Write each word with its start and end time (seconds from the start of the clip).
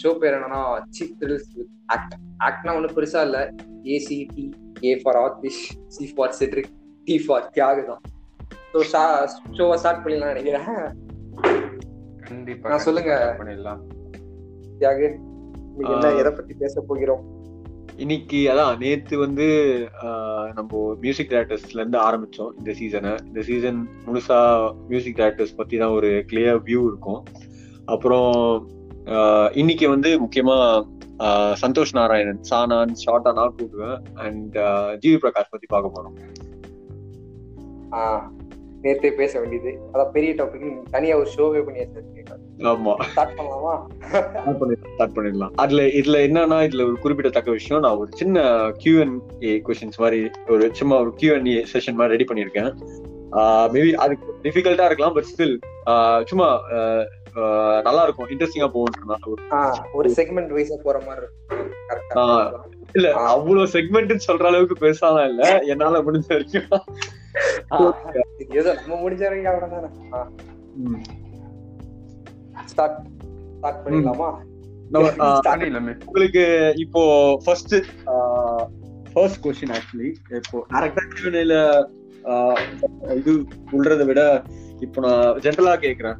Show 0.00 0.10
பேர் 0.20 0.36
என்னன்னா 0.38 0.62
cheap 0.96 1.16
thrills 1.20 1.50
with 1.58 1.72
act 1.94 2.14
ஆக்ட்னா 2.48 2.74
ஒன்றும் 2.78 2.96
பெருசா 2.98 3.22
இல்ல. 3.28 3.38
A C 3.94 4.18
T 4.34 4.44
A 4.88 4.92
for 5.02 5.18
Atish 5.24 5.62
C 5.96 6.06
for 6.16 6.34
Cedric 6.40 6.72
T 7.08 7.16
for 7.26 7.46
Thiyagu 7.56 7.84
தான். 7.90 8.02
ஸோ 8.72 8.78
ஷோவை 9.58 9.76
ஸ்டார்ட் 9.82 10.02
பண்ணிடலாம் 10.04 10.32
நினைக்கிறேன். 10.34 10.70
கண்டிப்பா 12.30 12.70
நான் 12.72 12.86
சொல்லுங்க. 12.88 13.12
பண்ணிடலாம். 13.40 13.82
தியாகு 14.80 15.06
என்ன. 15.92 16.08
எதை 16.20 16.30
பத்தி 16.38 16.54
பேச 16.64 16.74
போகிறோம்? 16.90 17.22
இன்னைக்கு 18.02 18.38
அதான் 18.50 18.78
நேத்து 18.82 19.14
வந்து 19.22 19.46
நம்ம 20.58 20.80
மியூசிக் 21.02 21.32
டைரக்டர்ஸ்ல 21.32 21.80
இருந்து 21.80 21.98
ஆரம்பிச்சோம் 22.06 22.52
இந்த 22.58 22.70
சீசனை 22.78 23.12
இந்த 23.28 23.40
சீசன் 23.48 23.80
முழுசா 24.06 24.38
மியூசிக் 24.90 25.18
டைரக்டர்ஸ் 25.20 25.58
பத்தி 25.60 25.76
தான் 25.82 25.96
ஒரு 25.98 26.10
கிளியர் 26.30 26.60
வியூ 26.68 26.82
இருக்கும். 26.90 27.20
அப்புறம் 27.94 28.30
இன்னைக்கு 29.52 29.88
வந்து 29.88 30.10
முக்கியமா 30.24 30.56
சந்தோஷ் 31.62 31.92
நாராயணன் 31.92 32.40
சானான் 32.50 32.92
ஷார்ட்டா 33.02 33.32
நான் 33.32 33.54
கூப்பிடுவேன். 33.56 33.98
அண்ட் 34.14 34.56
ஜிவி 35.02 35.18
பிரகாஷ் 35.22 35.52
பத்தி 35.52 35.66
பார்க்க 35.66 35.96
போறோம். 35.96 36.14
நேத்தே 38.82 39.10
பேச 39.10 39.40
வேண்டியது. 39.40 39.72
அதான் 39.92 40.10
பெரிய 40.10 40.34
டாபிக் 40.34 40.82
தனியா 40.90 41.16
ஒரு 41.16 41.28
ஷோவே 41.36 41.64
பண்ணி 41.64 41.80
ஆமா. 42.70 43.02
ஸ்டார்ட் 43.02 43.36
பண்ணலாமா? 43.38 43.74
ஸ்டார்ட் 44.94 45.14
பண்ணிடலாம். 45.18 45.52
அதுல 45.56 45.82
இதுல 45.82 46.16
என்னன்னா 46.26 46.58
இதுல 46.68 46.86
ஒரு 46.86 46.98
குறிப்பிடத்தக்க 46.98 47.50
விஷயம். 47.50 47.82
நான் 47.82 47.96
ஒரு 47.96 48.10
சின்ன 48.14 48.40
கியூ 48.76 49.00
அண்ட் 49.00 49.20
ஏ 49.42 49.62
கொஸ்டின்ஸ் 49.66 49.98
மாதிரி 49.98 50.30
ஒரு 50.48 50.74
சும்மா 50.74 51.00
ஒரு 51.00 51.12
கியூ 51.14 51.34
அண்ட் 51.34 51.46
ஏ 51.46 51.66
செஷன் 51.72 51.98
மாதிரி 52.00 52.16
ரெடி 52.16 52.26
பண்ணியிருக்கேன். 52.28 52.72
மேபி 53.74 53.92
அது 53.92 54.18
டிஃபிகல்ட்டா 54.42 54.84
இருக்கலாம் 54.84 55.12
பட் 55.12 55.30
ஸ்டில் 55.32 55.56
சும்மா 56.24 56.48
நல்லா 57.82 58.02
இருக்கும் 58.02 58.28
இன்ட்ரெஸ்டிங்கா 58.28 58.68
போகும் 58.68 59.12
ஒரு 59.92 60.08
செக்மெண்ட் 60.18 60.52
வைஸா 60.52 60.76
போற 60.82 60.98
மாதிரி 61.06 61.22
இருக்கும். 61.22 61.70
கரெக்டா. 61.88 62.24
இல்ல 62.94 63.08
அவ்வளவு 63.28 63.66
செக்மெண்ட் 63.66 64.26
சொல்ற 64.26 64.46
அளவுக்கு 64.46 64.76
பெருசாலாம் 64.80 65.28
இல்ல. 65.28 65.42
என்னால 65.64 66.02
முடிஞ்ச 66.02 66.28
வரைக்கும். 66.28 66.68
ஏதோ 68.54 68.70
நம்ம 68.78 68.98
முடிஞ்ச 69.02 69.22
வரைக்கும் 69.22 69.52
அவ்வளவுதானே. 69.52 69.90
ஸ்டார்ட் 72.66 72.98
ஸ்டார்ட் 73.58 73.82
பண்ணிடலாமா? 73.84 74.30
உங்களுக்கு 76.06 76.42
இப்போ 76.76 77.02
ஃபர்ஸ்ட் 77.44 77.74
ஃபர்ஸ்ட் 79.14 79.40
கொஸ்டின் 79.44 79.72
ஆக்சுவலி 79.72 80.10
இப்போ 80.38 80.58
கியூஎன்ஏல 81.12 81.54
இது 83.16 83.32
உள்ளதை 83.72 84.06
விட 84.06 84.20
இப்போ 84.80 85.00
நான் 85.00 85.38
ஜென்ரலா 85.40 85.74
கேக்குறேன். 85.76 86.18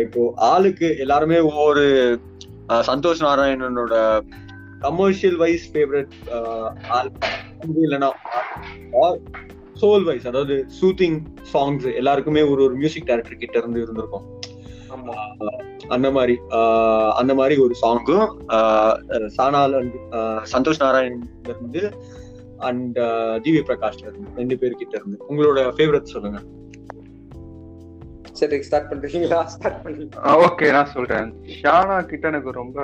இப்போ 0.00 0.32
ஆளுக்கு 0.36 0.98
எல்லாருமே 0.98 1.38
ஒவ்வொரு 1.38 1.84
சந்தோஷ் 2.68 3.22
நாராயணனோட 3.22 4.20
கமர்ஷியல் 4.80 5.36
வைஸ் 5.36 5.72
ஃபேவரட் 5.72 6.14
ஆல் 6.88 7.12
இல்லைன்னா 7.74 8.10
சோல் 9.80 10.04
வைஸ் 10.04 10.26
அதாவது 10.26 10.66
சூத்திங் 10.80 11.18
சாங்ஸ் 11.52 11.94
எல்லாருக்குமே 11.94 12.42
ஒரு 12.42 12.62
ஒரு 12.62 12.74
மியூசிக் 12.74 13.06
டைரக்டர் 13.06 13.36
கிட்ட 13.36 13.58
இருந்து 13.58 13.82
இருந்திருக்கும். 13.82 14.26
அந்த 15.88 16.10
மாதிரி 16.10 16.38
அந்த 17.14 17.34
மாதிரி 17.34 17.60
ஒரு 17.60 17.74
சாங்கும் 17.82 18.26
சானால் 19.36 19.74
ஆஹ் 20.10 20.44
சந்தோஷ் 20.52 20.82
நாராயண் 20.82 21.22
இருந்து 21.42 21.82
அண்ட் 22.58 22.98
ஜிவி 23.44 23.62
பிரகாஷ்ல 23.68 24.06
இருந்து 24.06 24.30
ரெண்டு 24.36 24.58
பேர் 24.58 24.80
கிட்ட 24.80 25.00
இருந்து. 25.00 25.18
உங்களோட 25.28 25.58
ஃபேவரட் 25.76 26.14
சொல்லுங்க. 26.14 26.40
சரி 28.38 28.58
ஸ்டார்ட் 28.66 28.90
பண்றீங்களா? 28.90 29.38
ஸ்டார்ட் 29.54 29.80
பண்ணி 29.84 30.04
ஓகே 30.46 30.66
நான் 30.76 30.92
சொல்றேன். 30.96 31.30
ஷானா 31.60 31.96
கிட்ட 32.10 32.24
எனக்கு 32.32 32.50
ரொம்ப 32.58 32.78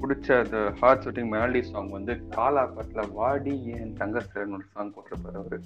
பிடிச்ச 0.00 0.28
அந்த 0.44 0.58
ஹார்ட் 0.80 1.02
ஷூட்டிங் 1.04 1.30
மெலடி 1.34 1.60
சாங் 1.70 1.90
வந்து 1.96 2.14
காலா 2.34 2.62
பாட்டுல 2.74 3.02
வாடி 3.18 3.54
ஏன் 3.74 3.92
தங்கஸ்தரன் 4.00 4.54
ஒரு 4.56 4.64
சாங் 4.74 4.92
போட்டிருப்பாரு 4.94 5.38
அவரு. 5.42 5.58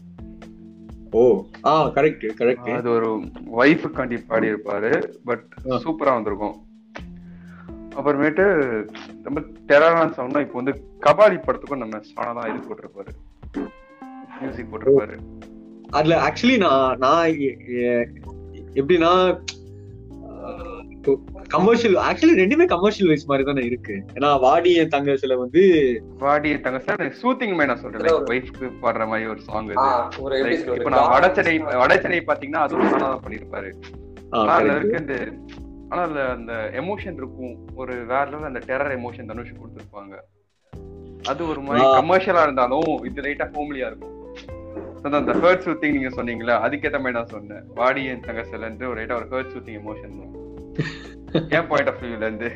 ஓ 1.19 1.23
ஆ 1.71 1.73
கரெக்ட் 1.97 2.27
கரெக்ட் 2.41 2.73
அது 2.79 2.91
ஒரு 2.97 3.09
ஒய்ஃபுக்காண்டி 3.61 4.19
பாடி 4.27 4.49
இருப்பாரு 4.53 4.91
பட். 5.31 5.47
சூப்பரா 5.85 6.15
வந்திருக்கும். 6.17 6.57
அப்புறமேட்டு 7.99 8.45
ரொம்ப 9.27 9.41
டெரரான 9.71 10.09
சாங்னா 10.19 10.43
இப்போ 10.47 10.59
வந்து 10.61 10.75
கபாலி 11.07 11.39
படத்துக்கும் 11.47 11.85
நம்ம 11.85 12.01
சானா 12.11 12.33
தான் 12.39 12.51
இது 12.51 12.67
போட்டிருப்பாரு. 12.69 13.13
மியூசிக் 14.41 14.71
போட்டிருப்பாரு. 14.73 15.17
அதுல 15.99 16.17
ஆக்சுவலி 16.27 16.57
நான் 16.65 16.99
நான் 17.05 17.31
எப்படின்னா 18.75 19.41
கமர்ஷியல் 21.49 22.03
ஆக்சுவலி 22.05 22.41
ரெண்டுமே 22.41 22.65
கமர்ஷியல் 22.65 23.09
வைஸ் 23.09 23.27
மாதிரி 23.27 23.47
தானே 23.47 23.67
இருக்கு. 23.67 24.05
ஏன்னா 24.15 24.41
வாடி 24.41 24.75
என் 24.75 24.89
தங்க 24.89 25.17
சில 25.17 25.37
வந்து 25.37 25.63
வாடி 26.19 26.55
தங்கஸ்தரன் 26.55 27.13
சூத்திங் 27.23 27.57
மே 27.57 27.65
நான் 27.65 27.77
சொல்றேன். 27.77 28.03
லைக் 28.03 28.31
ஒய்ஃப்க்கு 28.31 28.71
பாடுற 28.83 29.07
மாதிரி 29.07 29.29
ஒரு 29.29 29.41
சாங்? 29.41 29.69
இப்ப 29.69 30.89
நான் 30.89 31.21
வடச்சென்னை 31.21 31.55
வடச்சென்னை 31.85 32.21
பாத்தீங்கன்னா 32.27 32.63
அதுவும் 32.67 32.99
தான் 32.99 33.21
பண்ணிருப்பாரு. 33.27 33.73
ஆனா 34.31 34.53
அதுல 34.53 34.73
correct. 34.73 34.77
இருக்க 34.77 34.99
இந்த 34.99 35.33
ஆனா 35.89 36.03
அதுல 36.03 36.29
அந்த 36.31 36.71
எமோஷன் 36.73 37.13
இருக்கும். 37.13 37.69
ஒரு 37.75 37.95
வேற 38.07 38.25
லெவல் 38.25 38.55
அந்த 38.55 38.61
டெரர் 38.67 38.99
எமோஷன் 38.99 39.27
தனுஷ் 39.27 39.53
கொடுத்திருப்பாங்க. 39.53 40.15
அது 41.23 41.49
ஒரு 41.49 41.61
மாதிரி. 41.61 41.87
கமர்ஷியலா 41.87 42.43
இருந்தாலும் 42.43 43.05
இது 43.05 43.23
லைட்டா 43.23 43.49
ஹோம்லியா 43.57 43.87
இருக்கும். 43.87 44.20
அந்த 45.05 45.33
ஹர்ட் 45.43 45.65
சூத்திங் 45.67 45.95
நீங்க 45.97 46.11
சொன்னீங்களா 46.17 46.55
அதுக்கேத்த 46.65 46.99
மாதிரி 47.01 47.17
நான் 47.19 47.33
சொன்னேன். 47.35 47.65
வாடி 47.75 48.03
என் 48.05 48.25
தங்கசலன்ட்டு 48.27 48.89
ஒரு 48.91 48.99
லைட்டா 49.01 49.19
ஒரு 49.21 49.29
ஹர்ட் 49.33 49.53
சூத்திங் 49.55 49.79
எமோஷன் 49.81 50.17
என் 51.57 51.69
பாயிண்ட் 51.71 51.91
ஆஃப் 51.93 52.03
வியூல 52.03 52.27
இருந்து. 52.29 52.51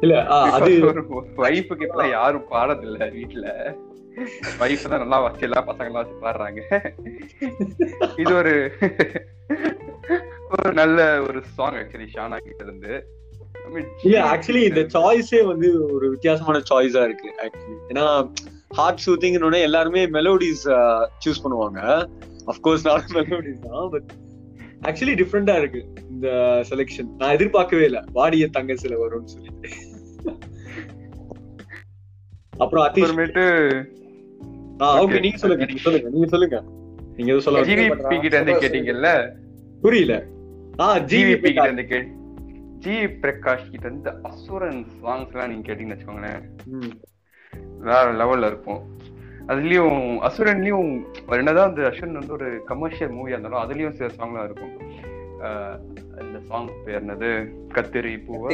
இல்ல 0.00 0.14
அது 0.56 0.70
ஒரு 0.90 1.00
ஒய்ஃபுக்கு 1.44 1.86
இப்ப 1.88 2.06
யாரும் 2.08 2.48
பாடதில்ல 2.52 3.04
வீட்டுல 3.16 3.46
ஒய்ஃப் 4.62 4.88
தான் 4.92 5.02
நல்லா 5.04 5.18
வச்சு 5.26 5.46
எல்லா 5.48 5.60
பசங்க 5.68 5.90
எல்லாம் 5.90 6.02
வச்சு 6.04 6.24
பாடுறாங்க. 6.24 6.60
இது 8.22 8.32
ஒரு 8.40 8.54
ஒரு 10.54 10.72
நல்ல 10.72 10.98
ஒரு 11.22 11.40
சாங் 11.56 11.78
ஆக்சுவலி 11.80 12.08
ஷானா 12.16 12.38
கிட்ட 12.46 12.62
இருந்து. 12.64 12.92
இல்ல 14.04 14.16
ஆக்சுவலி 14.30 14.62
இந்த 14.70 14.82
சாய்ஸே 14.94 15.42
வந்து 15.52 15.68
ஒரு 15.96 16.06
வித்தியாசமான 16.10 16.60
சாய்ஸா 16.70 17.02
இருக்கு 17.08 17.30
ஆக்சுவலி 17.44 17.78
ஏன்னா 17.92 18.06
ஹார்ட் 18.70 19.02
ஷூட்டிங்னு 19.04 19.60
எல்லாருமே 19.68 20.02
மெலோடிஸ் 20.16 20.64
சூஸ் 21.24 21.42
பண்ணுவாங்க. 21.44 21.80
அஃப்கோர்ஸ் 22.52 22.84
நானும் 22.88 23.14
மெலோடிஸ் 23.18 23.62
தான் 23.66 23.88
பட் 23.94 24.10
ஆக்சுவலி 24.88 25.14
டிஃப்ரெண்டா 25.20 25.54
இருக்கு 25.60 25.80
இந்த 26.12 26.28
செலெக்ஷன் 26.70 27.08
நான் 27.20 27.34
எதிர்பார்க்கவே 27.38 27.86
இல்லை. 27.90 28.02
வாடிய 28.18 28.46
தங்க 28.56 28.76
சில 28.82 28.94
வரும்னு 29.02 29.32
சொல்லிட்டு. 29.34 29.70
அப்புறம் 32.62 32.84
அப்புறமேட்டு 32.86 33.44
ஓகே. 35.02 35.18
நீங்க 35.24 35.38
சொல்லுங்க 35.42 35.64
நீங்க 35.70 35.82
சொல்லுங்க 35.86 36.08
நீங்க 36.14 36.28
சொல்லுங்க. 36.34 36.58
நீங்க 37.16 37.30
எதுவும் 37.32 37.46
சொல்ல? 37.46 37.62
ஜிவிபி 37.68 38.16
கிட்ட 38.22 38.36
இருந்து 38.38 38.54
கேட்டீங்கல்ல? 38.64 39.08
புரியல. 39.82 40.14
ஆ 40.82 40.86
ஜிவிபி 41.10 41.34
ஜிவி 41.34 41.50
கிட்ட 41.50 41.68
இருந்து 41.68 41.86
கே 41.92 41.98
ஜி 42.84 42.94
பிரகாஷ் 43.22 43.70
கிட்ட 43.72 43.84
இருந்து 43.88 44.10
அசுரன் 44.30 44.82
சாங்ஸ் 45.00 45.32
எல்லாம் 45.34 45.50
நீங்க 45.52 45.64
கேட்டீங்கன்னு 45.68 45.96
வச்சுக்கோங்களேன். 45.96 46.42
வேற 47.88 48.06
லெவல்ல 48.20 48.50
இருக்கும் 48.52 48.80
அதுலயும் 49.50 50.00
அசுரன்லயும் 50.26 50.90
என்னதான் 51.38 51.68
அந்த 51.70 51.86
அசுரன் 51.90 52.18
வந்து 52.20 52.36
ஒரு 52.38 52.48
கமர்ஷியல் 52.66 53.14
மூவியா 53.14 53.36
இருந்தாலும் 53.36 53.62
அதுலயும் 53.62 53.96
சில 53.98 54.08
சாங்லாம் 54.18 54.46
இருக்கும். 54.48 54.74
இந்த 56.24 56.38
சாங் 56.48 56.70
பேர் 56.84 56.98
என்னது? 57.00 57.30
கத்திரி 57.76 58.14
பூவா 58.26 58.48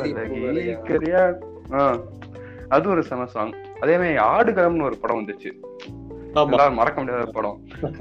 அது 2.74 2.86
ஒரு 2.88 3.02
செம 3.08 3.26
சாங் 3.34 3.52
அதே 3.80 3.94
மாதிரி 4.00 4.16
ஆடுகளம்னு 4.32 4.86
ஒரு 4.88 4.96
படம் 5.02 5.20
வந்துச்சு. 5.20 5.50
எல்லாரும் 6.42 6.78
மறக்க 6.78 6.96
முடியாத 7.00 7.26
படம். 7.36 7.58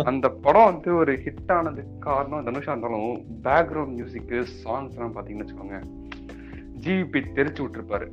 அந்த 0.09 0.29
படம் 0.45 0.69
வந்து 0.69 0.89
ஒரு 0.95 1.13
ஹிட் 1.25 1.51
ஆனதுக்கு 1.57 1.93
காரணம் 1.99 2.45
தனுஷா 2.47 2.73
இருந்தாலும் 2.73 3.11
பேக்ரவுண்ட் 3.45 3.93
மியூசிக் 3.97 4.33
சாங்ஸ் 4.63 4.95
எல்லாம் 4.95 5.15
பாத்தீங்கன்னு 5.17 5.45
வச்சுக்கோங்க. 5.45 5.79
ஜிபி 6.85 7.21
தெரிச்சு 7.37 7.61
விட்டுருப்பாரு. 7.65 8.07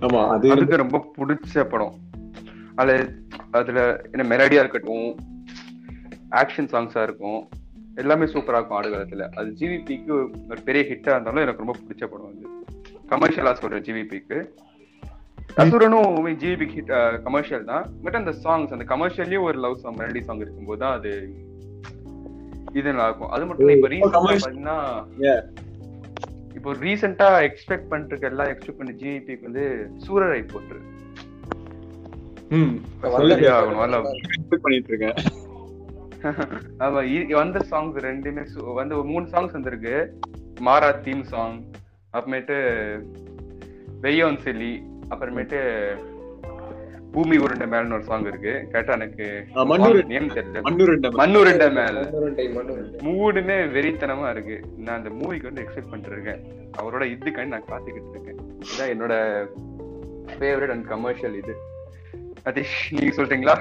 ஆமா 0.00 0.28
அது 0.28 0.50
அதுக்கு 0.50 0.76
ரொம்ப 0.76 1.12
பிடிச்ச 1.16 1.64
படம். 1.64 1.94
அதுல 2.74 3.08
அதுல 3.50 4.00
என்ன 4.12 4.36
மெலடியா 4.36 4.52
இருக்கட்டும் 4.52 5.16
ஆக்ஷன் 6.30 6.68
சாங்ஸா 6.72 7.02
இருக்கும். 7.02 7.48
எல்லாமே 7.94 8.24
சூப்பரா 8.24 8.52
இருக்கும் 8.52 8.82
ஆடுகளத்துல. 8.82 9.28
அது 9.34 9.50
ஜிவிபிக்கு 9.50 10.10
ஒரு 10.10 10.60
பெரிய 10.64 10.84
ஹிட்டா 10.84 11.08
இருந்தாலும் 11.08 11.42
எனக்கு 11.42 11.64
ரொம்ப 11.64 11.74
பிடிச்ச 11.88 12.06
படம் 12.06 12.26
அது. 12.26 12.48
கமர்ஷியலா 13.08 13.52
சொல்றேன் 13.52 13.82
ஜிவிபிக்கு 13.82 14.44
அசுரனும் 15.54 16.26
ஜிவிபிக்கு 16.26 16.80
ஹிட் 16.80 17.22
கமர்ஷியல் 17.22 17.64
தான். 17.64 17.86
பட் 18.02 18.14
அந்த 18.14 18.30
சாங்ஸ் 18.30 18.72
அந்த 18.72 18.96
கமர்ஷியல்லயே 18.96 19.42
ஒரு 19.42 19.58
லவ் 19.58 19.76
சாங் 19.76 19.96
மெலடி 19.96 20.20
சாங் 20.20 20.38
இருக்கும்போது 20.38 20.80
தான் 20.80 20.98
அது 20.98 21.34
இது 22.72 22.82
நல்லா 22.82 23.04
இருக்கும். 23.04 23.28
அது 23.28 23.46
மட்டும் 23.46 23.68
இல்ல 23.68 23.94
இப்ப 23.94 24.08
commercial- 24.08 24.38
பாத்தீங்கன்னா. 24.38 24.98
இப்போ 26.60 26.72
ரீசெண்டா 26.80 27.28
எக்ஸ்பெக்ட் 27.40 27.86
பண்ணிட்டு 27.88 28.26
எல்லாம் 28.26 28.50
எக்ஸ்பெக்ட் 28.50 28.80
பண்ணி 28.80 28.92
ஜிவிபிக்கு 28.92 29.46
வந்து 29.46 29.62
சூரரை 29.98 30.40
expect 34.24 34.62
பண்ணிட்டு 34.62 34.90
இருக்கேன் 34.92 35.18
ஆமா 36.84 37.00
வந்த 37.32 37.58
சாங்ஸ் 37.70 37.96
ரெண்டுமே 38.04 38.42
வந்து 38.72 38.96
மூணு 39.04 39.26
சாங்ஸ் 39.26 39.52
வந்திருக்கு. 39.52 39.94
மாரா 40.60 40.90
தீம் 41.00 41.24
சாங் 41.24 41.56
அப்புறமேட்டு 42.14 42.56
வெய்யோன் 44.00 44.38
செல்லி 44.38 44.72
அப்புறமேட்டு 45.10 45.60
பூமி 47.14 47.36
உருண்டை 47.36 47.66
மேல்னு 47.70 47.92
ஒரு 47.92 48.04
சாங் 48.08 48.26
இருக்கு. 48.26 48.52
கேட்டா 48.72 48.92
எனக்கு 48.92 49.26
நேம் 50.12 50.28
தெரியல. 50.36 50.60
மண்ணூர் 50.68 50.92
மண்ணுருண்டை 51.22 51.68
மேல் 51.78 51.98
மூடுமே 53.06 53.56
வெறித்தனமா 53.76 54.30
இருக்கு. 54.30 54.56
நான் 54.76 54.96
அந்த 54.96 55.10
மூவிக்கு 55.20 55.48
வந்து 55.48 55.62
எக்ஸ்பெக்ட் 55.62 55.90
பண்ணிட்டு 55.90 56.14
இருக்கேன் 56.16 56.42
அவரோட 56.80 57.02
இதுக்காண்டி 57.14 57.52
நான் 57.54 57.68
காத்துக்கிட்டு 57.72 58.12
இருக்கேன். 58.14 58.38
இதான் 58.70 58.92
என்னோட 58.94 59.14
ஃபேவரட் 60.38 60.70
அண்ட் 60.70 60.88
கமர்ஷியல் 60.88 61.36
இது. 61.42 61.54
அதீஷ் 62.44 62.78
நீங்க 62.90 63.12
சொல்றீங்களா. 63.16 63.54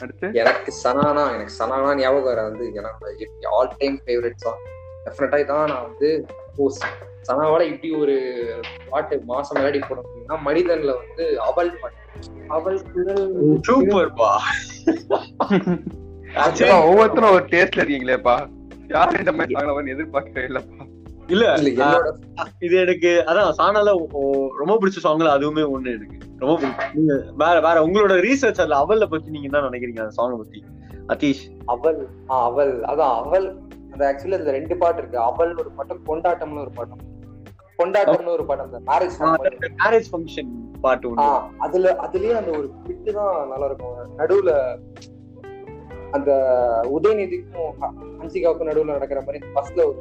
அடுத்து? 0.00 0.26
எனக்கு 0.32 0.70
சனானா 0.84 1.24
எனக்கு 1.34 1.54
சனானா 1.58 1.94
ஞாபகம் 1.96 2.28
வர 2.30 2.42
வந்து 2.42 2.66
எனக்கு 2.80 3.48
ஆல் 3.50 3.72
டைம் 3.78 4.00
ஃபேவரட் 4.06 4.42
சாங் 4.44 4.60
டெஃபினட்டா 5.04 5.38
இதான் 5.44 5.70
நான் 5.72 5.86
வந்து 5.88 6.10
போஸ் 6.56 6.82
சனாவோட 7.28 7.62
இப்படி 7.72 7.90
ஒரு 7.94 8.16
பாட்டு 8.90 9.20
மாசம் 9.24 9.62
போட 9.88 10.00
முடியும்னா 10.00 10.36
மனிதன்ல 10.48 10.94
வந்து 11.02 11.40
அவள் 11.40 11.72
பாட்டு. 11.80 12.00
அவள் 12.48 12.78
குரல் 12.88 13.26
சூப்பர்ப்பா 13.66 14.30
ஒவ்வொருத்தரும் 16.80 17.34
ஒரு 17.34 17.44
டேஸ்ட்ல 17.50 17.80
இருக்கீங்களேப்பா. 17.80 18.34
யாரும் 18.90 19.18
இந்த 19.18 19.32
மாதிரி 19.32 19.54
சாங்ல 19.56 19.74
வந்து 19.74 19.94
எதிர்பார்க்கவே 19.94 20.46
இல்லப்பா. 20.48 20.84
இல்ல 21.28 21.44
இது 22.60 22.74
எனக்கு 22.80 23.10
அதான் 23.26 23.56
சானால 23.58 23.90
ரொம்ப 24.60 24.74
பிடிச்ச 24.80 25.00
சாங்ல 25.04 25.34
அதுவுமே 25.36 25.64
ஒண்ணு 25.74 25.94
எனக்கு. 25.96 26.16
ரொம்ப 26.40 26.54
பிடிக்கும் 26.60 27.10
வேற 27.36 27.56
வேற 27.60 27.76
உங்களோட 27.86 28.14
ரீசர்ச் 28.26 28.62
அதுல 28.62 28.80
அவல்ல 28.82 29.06
பத்தி 29.06 29.28
நீங்க 29.30 29.48
என்ன 29.50 29.64
நினைக்கிறீங்க 29.68 30.02
அந்த 30.04 30.16
சாங் 30.18 30.40
பத்தி? 30.40 30.60
அத்தீஷ் 31.08 31.44
அவள் 31.66 32.00
அவள் 32.40 32.74
அதான் 32.90 33.14
அவள் 33.20 33.46
அது 33.94 34.04
ஆக்சுவலி 34.08 34.36
அதுல 34.38 34.52
ரெண்டு 34.52 34.76
பாட்டு 34.76 35.00
இருக்கு. 35.02 35.18
அவள் 35.28 35.52
ஒரு 35.54 35.70
பாட்டம் 35.78 36.06
கொண்டாட்டம்னு 36.06 36.64
ஒரு 36.64 36.72
பாட்டம். 36.76 37.02
கொண்டாட்டம்னு 37.82 38.34
ஒரு 38.34 38.44
அந்த 38.60 38.80
மேரேஜ் 38.88 39.16
மேரேஜ் 39.80 40.10
ஃபங்க்ஷன் 40.12 40.50
ஆஹ் 41.24 41.42
அதுல 41.58 41.88
அதுலயே 42.04 42.34
அந்த 42.36 42.50
ஒரு 42.58 42.68
பிட்டு 42.84 43.10
தான் 43.12 43.34
நல்லா 43.48 43.66
இருக்கும் 43.66 44.16
நடுவுல 44.16 44.52
அந்த 46.12 46.30
உதயநிதிக்கும் 46.92 47.70
ஹன்சிகாவுக்கும் 48.18 48.68
நடுவுல 48.70 48.96
நடக்கிற 48.96 49.20
மாதிரி 49.20 49.40
பஸ்ல 49.54 49.86
ஒரு 49.86 50.00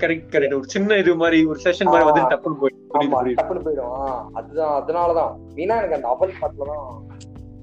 கரெக்ட் 0.00 0.28
கரெக்ட் 0.32 0.54
ஒரு 0.54 0.68
சின்ன 0.68 0.96
இது 0.96 1.14
மாதிரி 1.16 1.38
ஒரு 1.46 1.58
செஷன் 1.64 1.90
மாதிரி 1.90 2.08
வந்து 2.08 2.22
ஆமா 2.92 3.06
புரியுது. 3.14 3.38
டப்புன்னு 3.38 3.64
போயிடும். 3.64 3.94
அதுதான் 4.34 4.74
அதனாலதான். 4.76 5.32
மெயினா 5.54 5.76
எனக்கு 5.78 5.96
அந்த 5.96 6.08
அவல் 6.08 6.38
பாட்டுலதான் 6.40 6.86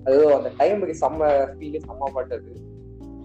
அது 0.06 0.18
அந்த 0.36 0.50
டைமுக்கு 0.60 0.96
செம்ம 1.00 1.30
ஃபீல் 1.54 1.78
செம்ம 1.86 2.10
பாட்டு 2.14 2.36
அது. 2.36 2.52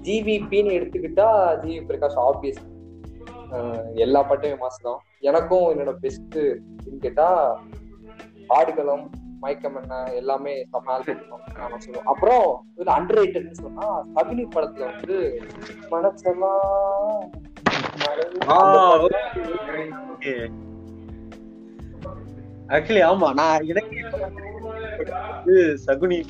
ஜிவிபின்னு 0.03 0.77
எடுத்துக்கிட்டா 0.77 1.27
ஜிவி 1.63 1.81
பிரகாஷ் 1.89 2.21
ஆப்வியஸ் 2.23 2.63
எல்லா 3.97 4.21
பாட்டுமே 4.23 4.59
மாசு 4.59 4.81
தான் 4.83 5.01
எனக்கும் 5.21 5.67
என்னோட 5.73 5.93
பெஸ்ட் 5.99 6.39
கேட்டா 7.01 7.29
ஆடுகளம் 8.51 9.05
மயக்கம் 9.43 9.77
என்ன 9.77 9.99
எல்லாமே 10.13 10.55
சொல்லுவேன் 10.73 12.09
அப்புறம் 12.13 12.45
இதுல 12.75 12.95
அண்டர் 12.97 13.19
ரேட்டட்னு 13.19 13.63
சொன்னா 13.63 13.87
கபினி 14.17 14.45
படத்துல 14.55 14.89
வந்து 14.91 15.19
மனசெல்லாம் 15.91 16.67
ஆக்சுவலி 22.71 23.03
ஆமா 23.03 23.29
நான் 23.33 23.67
எனக்கு 23.67 23.99
சகுனி 25.87 26.21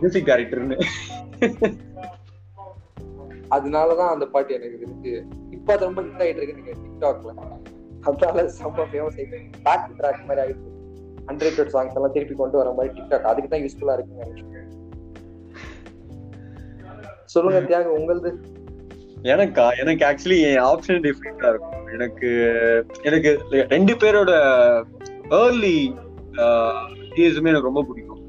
மியூசிக் 0.00 0.28
டைரக்டர்னு 0.28 0.78
அதனாலதான் 3.56 4.12
அந்த 4.14 4.26
பாட்டு 4.32 4.54
எனக்கு 4.58 4.78
இருக்கு. 4.86 5.12
இப்ப 5.56 5.72
அது 5.74 5.86
ரொம்ப 5.88 6.02
ஹிட் 6.06 6.22
ஆயிட்டு 6.24 6.40
இருக்கு 6.40 6.58
நீங்க 6.60 6.74
டிக்டாக்ல 6.84 7.32
அதனால 8.08 8.42
செம்ம 8.60 8.86
ஃபேமஸ் 8.90 9.18
ஆயிட்டு 9.18 9.38
பேக் 9.66 9.86
ட்ராக் 10.00 10.26
மாதிரி 10.30 10.42
ஆயிட்டு. 10.44 10.70
ஹண்ட்ரட் 11.28 11.72
சாங்ஸ் 11.74 11.96
எல்லாம் 11.98 12.14
திருப்பி 12.16 12.34
கொண்டு 12.40 12.56
வர 12.60 12.72
மாதிரி 12.78 12.92
டிக்டாக் 12.96 13.30
அதுக்கு 13.30 13.50
தான் 13.52 13.64
யூஸ்ஃபுல்லா 13.64 13.96
இருக்குங்க 13.98 14.32
சொல்லுங்க 17.34 17.60
தியாக 17.68 17.88
உங்களது? 17.98 18.30
எனக்கா 19.32 19.64
எனக்கு 19.82 20.02
ஆக்சுவலி 20.08 20.38
என் 20.48 20.64
ஆப்ஷன் 20.70 21.00
டிஃப்ரெண்டா 21.06 21.48
இருக்கும். 21.52 21.86
எனக்கு 21.94 22.30
எனக்கு 23.08 23.30
ரெண்டு 23.74 23.94
பேரோட 24.02 24.32
ஏர்லி 25.40 25.76
டேஸுமே 27.16 27.50
எனக்கு 27.52 27.70
ரொம்ப 27.70 27.82
பிடிக்கும். 27.88 28.22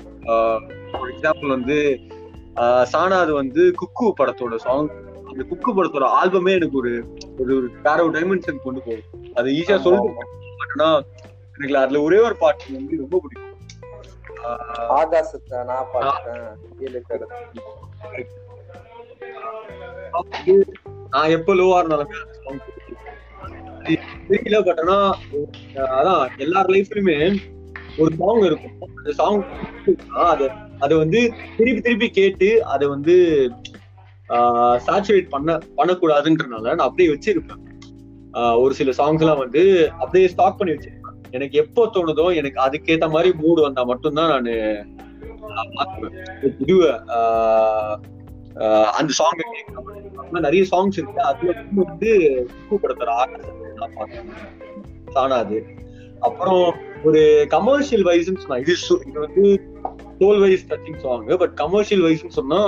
ஃபார் 0.91 1.11
எக்ஸாம்பிள் 1.13 1.55
வந்து 1.55 1.77
சானாது 2.93 3.31
வந்து 3.41 3.61
குக்கு 3.81 4.07
படத்தோட 4.19 4.55
சாங் 4.65 4.89
அந்த 5.35 5.43
குக்கு 5.49 5.71
படத்தோட 5.73 6.05
ஆல்பமே 6.17 6.51
எனக்கு 6.53 6.77
ஒரு 6.77 6.91
ஒரு 7.39 7.51
ஒரு 7.57 7.67
வேற 7.83 7.97
ஒரு 8.03 8.13
டைமென்ஷன் 8.17 8.61
கொண்டு 8.63 8.81
போகும் 8.81 9.33
அது 9.33 9.55
ஈஸியா 9.55 9.77
சொல்லிட்டு 9.81 10.27
ஆனா 10.65 10.87
எனக்கு 11.55 11.75
அதுல 11.77 12.01
ஒரே 12.01 12.19
ஒரு 12.19 12.35
பாட்டு 12.35 12.75
வந்து 12.75 13.01
ரொம்ப 13.01 13.19
பிடிக்கும். 13.23 13.51
ஆகாசத்தை 14.97 15.59
நான் 15.63 15.91
பார்த்தேன் 15.93 16.43
நான் 21.13 21.33
எப்ப 21.37 21.55
லோவா 21.55 21.79
இருந்தாலுமே 21.81 22.19
தெரியல 24.29 24.59
பட் 24.61 24.81
ஆனா 24.83 24.97
அதான் 25.97 26.23
எல்லார் 26.37 26.71
லைஃப்லயுமே 26.71 27.17
ஒரு 27.99 28.11
சாங் 28.15 28.45
இருக்கும். 28.45 28.75
அந்த 28.97 29.11
சாங் 29.13 29.43
அது 30.25 30.45
அது 30.79 30.93
வந்து 30.97 31.19
திருப்பி 31.57 31.81
திருப்பி 31.81 32.09
கேட்டு 32.11 32.49
அதை 32.65 32.85
வந்து 32.87 33.15
சாச்சுரேட் 34.29 35.29
பண்ண 35.29 35.57
பண்ணக்கூடாதுன்றனால 35.77 36.61
நான் 36.61 36.77
அப்படியே 36.77 37.09
வச்சிருப்பேன். 37.09 38.59
ஒரு 38.59 38.73
சில 38.73 38.91
சாங்ஸ் 38.91 39.19
எல்லாம் 39.19 39.37
வந்து 39.37 39.91
அப்படியே 39.91 40.27
ஸ்டாக் 40.27 40.57
பண்ணி 40.57 40.73
வச்சிருப்பேன். 40.73 41.31
எனக்கு 41.31 41.57
எப்போ 41.57 41.85
தோணுதோ 41.93 42.35
எனக்கு 42.35 42.61
அதுக்கேத்த 42.61 43.09
மாதிரி 43.09 43.33
மூடு 43.37 43.61
வந்தா 43.61 43.83
மட்டும்தான் 43.83 44.43
நான் 44.43 44.53
மாத்துவேன் 45.77 46.59
இது 46.59 46.75
ஆஹ் 46.91 47.95
ஆஹ் 48.55 48.83
அந்த 48.83 49.13
சாங் 49.13 49.39
நிறைய 50.31 50.65
சாங்ஸ் 50.71 50.97
இருக்கு. 50.97 51.21
அதுல 51.21 51.63
வந்து 51.75 52.11
கூப்படுத்துற 52.71 53.25
ஆர்டிஸ்ட் 55.15 55.73
அப்புறம் 56.19 56.75
ஒரு 57.03 57.45
கமர்ஷியல் 57.49 58.03
வைஸ்ன்னு 58.03 58.37
சொன்னா 58.37 58.55
இது 58.57 58.75
இது 59.07 59.19
வந்து 59.19 59.61
toll 60.19 60.39
wise 60.39 60.67
touching 60.67 60.97
song 60.97 61.37
but 61.37 61.53
commercial 61.53 62.03
வைஸ்னு 62.03 62.27
சொன்னா 62.27 62.61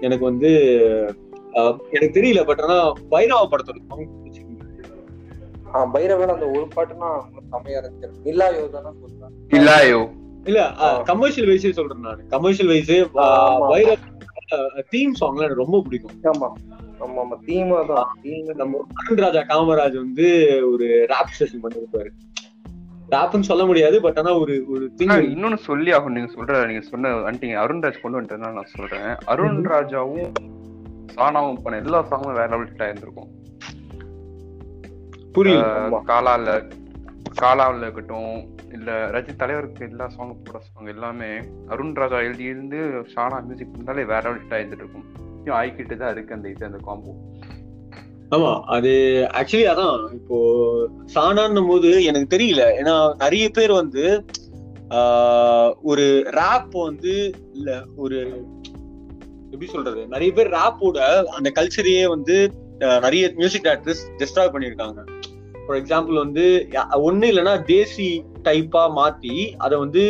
எனக்கு 0.00 0.24
வந்து 0.24 0.50
ஆஹ் 1.54 1.76
எனக்கு 1.90 2.20
தெரியல 2.20 2.44
பட் 2.44 2.60
ஆனா 2.60 2.76
பைரவா 3.10 3.44
படத்தோட 3.50 3.78
ஆஹ் 5.72 5.90
பைரவன் 5.90 6.28
அந்த 6.28 6.46
ஒரு 6.46 6.68
பாட்டுனா 6.76 7.10
செம்மையா 7.50 7.78
இருக்கு 7.78 8.08
நிலா 8.24 8.46
யோதானா 8.52 8.90
சொல்றேன். 9.00 9.34
இல்லாயோ 9.48 10.00
இல்ல 10.44 10.60
கமர்ஷியல் 11.02 11.48
வைஸே 11.48 11.70
சொல்றேன் 11.70 12.00
நான். 12.00 12.26
Commercial 12.28 12.68
wise. 12.68 12.92
பைரவ 13.70 13.96
தீம் 14.90 15.14
சாங்ல 15.20 15.44
எனக்கு 15.44 15.62
ரொம்ப 15.62 15.82
பிடிக்கும். 15.82 16.16
ஆமா. 16.24 16.48
ஆமா 17.00 17.20
ஆமா. 17.22 17.36
தீமா 17.46 17.86
தான் 17.86 18.10
தீம் 18.22 18.50
நம்ம 18.54 18.82
ராஜா 19.16 19.42
காமராஜ் 19.42 19.96
வந்து 19.96 20.26
ஒரு 20.72 21.06
ராப் 21.06 21.36
செஷன் 21.40 21.62
பண்ணிருப்பாரு. 21.62 22.10
ராப்னு 23.12 23.40
சொல்ல 23.40 23.66
முடியாது 23.66 24.00
பட் 24.00 24.18
ஆனா 24.18 24.38
ஒரு 24.38 24.64
ஒரு 24.68 24.90
இன்னொன்னு 25.06 25.54
சொல்லி 25.54 25.92
ஆகும் 25.92 26.12
நீங்க 26.12 26.32
சொல்ற 26.32 26.66
நீங்க 26.66 26.80
சொன்ன 26.80 27.08
வந்துட்டீங்க 27.08 27.56
அருண்ராஜ் 27.56 28.00
கொண்டு 28.00 28.20
வந்துட்டதுனால 28.20 28.52
நான் 28.52 28.74
சொல்றேன். 28.76 29.16
அருண் 29.24 29.64
ராஜாவும் 29.64 30.32
சானாவும் 31.14 31.62
பண்ண 31.62 31.78
எல்லா 31.78 32.06
சாங்கும் 32.10 32.32
வேற 32.32 32.46
லெவல் 32.46 32.66
ஹிட் 32.66 32.82
ஆயிருந்திருக்கும். 32.82 33.30
புரியுது. 35.34 35.62
ஆஹ், 35.62 36.04
காலால 36.06 36.62
காலாவில் 37.42 37.80
இருக்கட்டும் 37.80 38.32
இல்ல 38.72 39.10
ரஜித் 39.10 39.36
தலைவருக்கு 39.36 39.88
எல்லா 39.90 40.08
சாங் 40.08 40.42
போட 40.42 40.58
சாங் 40.58 40.86
எல்லாமே. 40.86 41.40
அருண் 41.66 41.94
ராஜா 41.94 42.16
எழுதி 42.16 42.44
இருந்து 42.44 42.76
ஷானா 43.14 43.42
மியூசிக் 43.42 43.68
இருந்தாலே 43.74 44.04
வேற 44.04 44.20
லெவல் 44.22 44.40
ஹிட் 44.40 44.54
ஆயிருந்துட்டு 44.54 44.84
இருக்கும் 44.84 45.98
தான் 45.98 46.10
இருக்கு 46.10 46.34
அந்த 46.34 46.48
இது 46.48 46.66
அந்த 46.66 46.78
காம்போ 46.86 47.31
ஆமா 48.32 48.60
அது 48.66 48.90
ஆக்சுவலி 49.32 49.66
அதான். 49.72 50.12
இப்போ 50.12 50.36
சாணான்னும் 51.14 51.68
போது 51.68 52.04
எனக்கு 52.04 52.36
தெரியல. 52.36 52.62
ஏன்னா 52.80 53.14
நிறைய 53.16 53.48
பேர் 53.48 53.72
வந்து 53.72 54.04
ஒரு 55.82 56.04
ரேப் 56.30 56.70
வந்து 56.70 57.34
இல்ல 57.52 57.82
ஒரு 57.96 58.18
எப்படி 59.50 59.66
சொல்றது? 59.66 60.06
நிறைய 60.06 60.32
பேர் 60.32 60.50
ரேப்போட 60.50 60.98
அந்த 61.30 61.52
கல்ச்சரையே 61.54 62.08
வந்து 62.08 62.36
நிறைய 62.78 63.32
மியூசிக் 63.34 63.64
டேரக்டர்ஸ் 63.64 64.02
டிஸ்ட்ராய் 64.18 64.52
பண்ணியிருக்காங்க. 64.54 65.00
ஃபார் 65.66 65.82
எக்ஸாம்பிள் 65.82 66.14
வந்து 66.14 66.66
யா- 66.70 66.88
ஒண்ணு 67.02 67.26
இல்லைன்னா 67.32 67.54
தேசி 67.66 68.08
டைப்பா 68.42 68.84
மாத்தி 68.96 69.54
அதை 69.56 69.78
வந்து 69.78 70.02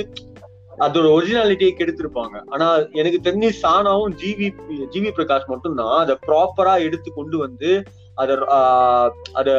அதோட 0.79 1.07
ஒரிஜினாலிட்டியை 1.13 1.73
கெடுத்திருப்பாங்க 1.73 2.43
ஆனா 2.47 2.69
எனக்கு 2.93 3.31
தெரிஞ்சு 3.31 3.51
சானாவும் 3.63 4.15
ஜிவி 4.15 4.47
ஜிவி 4.93 5.11
பிரகாஷ் 5.17 5.47
மட்டும்தான் 5.47 5.99
அதை 5.99 6.15
ப்ராப்பரா 6.27 6.81
எடுத்து 6.81 7.13
கொண்டு 7.13 7.39
வந்து 7.39 7.71
அத 8.15 8.33
அத 9.41 9.51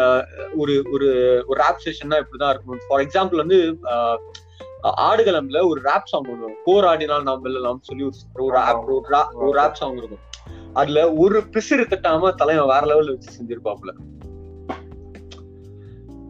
ஒரு 0.58 0.74
ஒரு 0.94 1.08
ஒரு 1.48 1.58
ரேப் 1.62 1.84
செஷன்னா 1.86 2.18
இப்படிதான் 2.24 2.52
இருக்கணும். 2.54 2.84
ஃபார் 2.88 3.02
எக்ஸாம்பிள் 3.06 3.42
வந்து 3.44 3.60
ஆடுகளம்ல 5.10 5.60
ஒரு 5.70 5.80
ரேப் 5.82 6.10
சாங் 6.12 6.30
ஒன்று. 6.34 6.50
போராடினால் 6.66 7.28
நாம் 7.28 7.44
வெல்லலாம் 7.46 7.86
சொல்லி 7.90 8.04
ஒரு 8.06 8.16
ஒரு 9.44 9.54
ரேப் 9.60 9.80
சாங் 9.82 9.98
இருக்கும். 10.02 10.24
அதுல 10.74 11.02
ஒரு 11.24 11.40
பிசிறு 11.54 11.86
தட்டாம 11.92 12.34
தலைவன் 12.42 12.72
வேற 12.74 12.84
லெவல்ல 12.92 13.16
வச்சு 13.16 13.38
செஞ்சிருப்பாப்ல 13.38 13.94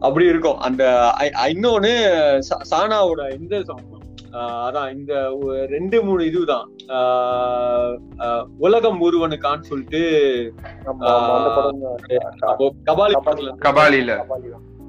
அப்படி 0.00 0.24
இருக்கும். 0.26 0.58
அந்த 0.58 0.84
இன்னொன்னு 1.52 1.92
சானாவோட 2.70 3.22
இந்த 3.38 3.62
சாங் 3.68 3.84
அதான் 4.38 4.94
இந்த 4.94 5.38
ரெண்டு 5.68 6.02
மூணு 6.02 6.26
இதுதான். 6.26 6.70
ஆஹ் 6.88 7.98
ஆஹ் 8.18 8.44
உலகம் 8.58 9.02
ஒருவனுக்கான்னு 9.02 9.60
சொல்லிட்டு 9.60 9.98
கபாலி 12.84 13.12
படத்துல 13.24 13.52
கபாலில. 13.60 14.20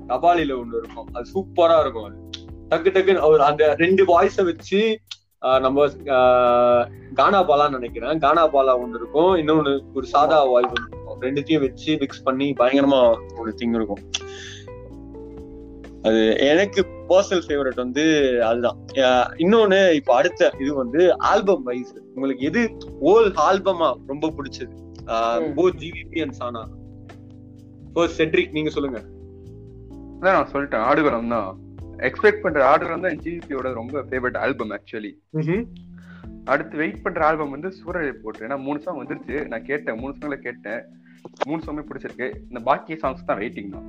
கபாலில 0.08 0.64
ஒண்ணு 0.64 0.78
இருக்கும். 0.78 1.08
அது 1.14 1.30
சூப்பரா 1.34 1.80
இருக்கும் 1.80 2.04
அது. 2.04 2.30
டக்கு 2.70 2.94
டக்குன்னு 2.94 3.20
அவர் 3.20 3.42
அந்த 3.42 3.76
ரெண்டு 3.76 4.04
வாய்ஸ 4.04 4.44
வச்சு 4.44 5.00
ஆஹ் 5.42 5.60
நம்ம 5.60 5.88
ஆஹ் 5.88 6.90
கானா 7.14 7.50
பாலான்னு 7.50 7.72
நினைக்கிறேன். 7.72 8.20
கானா 8.20 8.48
பாலா 8.48 8.80
ஒண்ணு 8.80 8.96
இருக்கும். 8.96 9.36
இன்னொன்னு 9.36 9.80
ஒரு 9.94 10.06
சாதா 10.06 10.44
வாய்ஸ் 10.44 10.68
ஒண்ணு 10.68 10.88
இருக்கும். 10.88 11.22
ரெண்டுத்தையும் 11.22 11.60
வச்சு 11.60 11.98
மிக்ஸ் 12.00 12.24
பண்ணி 12.24 12.54
பயங்கரமா 12.58 13.16
ஒரு 13.38 13.56
திங் 13.58 13.76
இருக்கும். 13.76 14.00
அது 16.08 16.22
எனக்கு 16.50 16.82
பர்சனல் 17.10 17.44
ஃபேவரட் 17.46 17.80
வந்து 17.84 18.04
அதுதான். 18.50 18.78
இன்னொன்னு 19.44 19.80
இப்ப 20.00 20.12
அடுத்த 20.20 20.50
இது 20.64 20.72
வந்து 20.82 21.02
ஆல்பம் 21.30 21.64
வைஸ் 21.70 21.94
உங்களுக்கு 22.16 22.44
எது 22.50 22.62
ஓல் 23.12 23.30
ஆல்பமா 23.48 23.90
ரொம்ப 24.12 24.30
பிடிச்சது. 24.38 24.74
போ 25.58 25.64
ஜிவிபி 25.82 26.22
அண்ட் 26.26 26.38
சானா 26.42 26.64
செட்ரிக் 28.20 28.56
நீங்க 28.58 28.72
சொல்லுங்க. 28.76 29.00
அதான் 30.20 30.38
நான் 30.38 30.52
சொல்லிட்டேன் 30.54 30.86
ஆடுகளம் 30.90 31.34
தான். 31.36 31.50
எக்ஸ்பெக்ட் 32.08 32.44
பண்ற 32.46 32.62
ஆடுகளம் 32.72 33.06
தான் 33.06 33.20
ஜிவிபியோட 33.26 33.68
ரொம்ப 33.80 34.06
ஃபேவரட் 34.10 34.40
ஆல்பம் 34.46 34.74
ஆக்சுவலி 34.78 35.12
அடுத்து 36.54 36.76
வெயிட் 36.82 37.04
பண்ற 37.04 37.22
ஆல்பம் 37.28 37.54
வந்து 37.56 37.70
சூரரை 37.78 38.10
போட்டு 38.24 38.46
ஏன்னா 38.48 38.58
மூணு 38.66 38.80
சாங் 38.86 39.00
வந்துருச்சு. 39.02 39.36
நான் 39.52 39.68
கேட்டேன் 39.70 40.00
மூணு 40.02 40.14
சாங்ல 40.18 40.38
கேட்டேன். 40.48 40.82
மூணு 41.50 41.60
சாங்குமே 41.66 41.86
பிடிச்சிருக்கு. 41.90 42.28
இந்த 42.50 42.60
பாக்கி 42.70 42.96
சாங்ஸ் 43.04 43.28
தான் 43.30 43.40
வெயிட்டிங் 43.44 43.72
தான். 43.76 43.88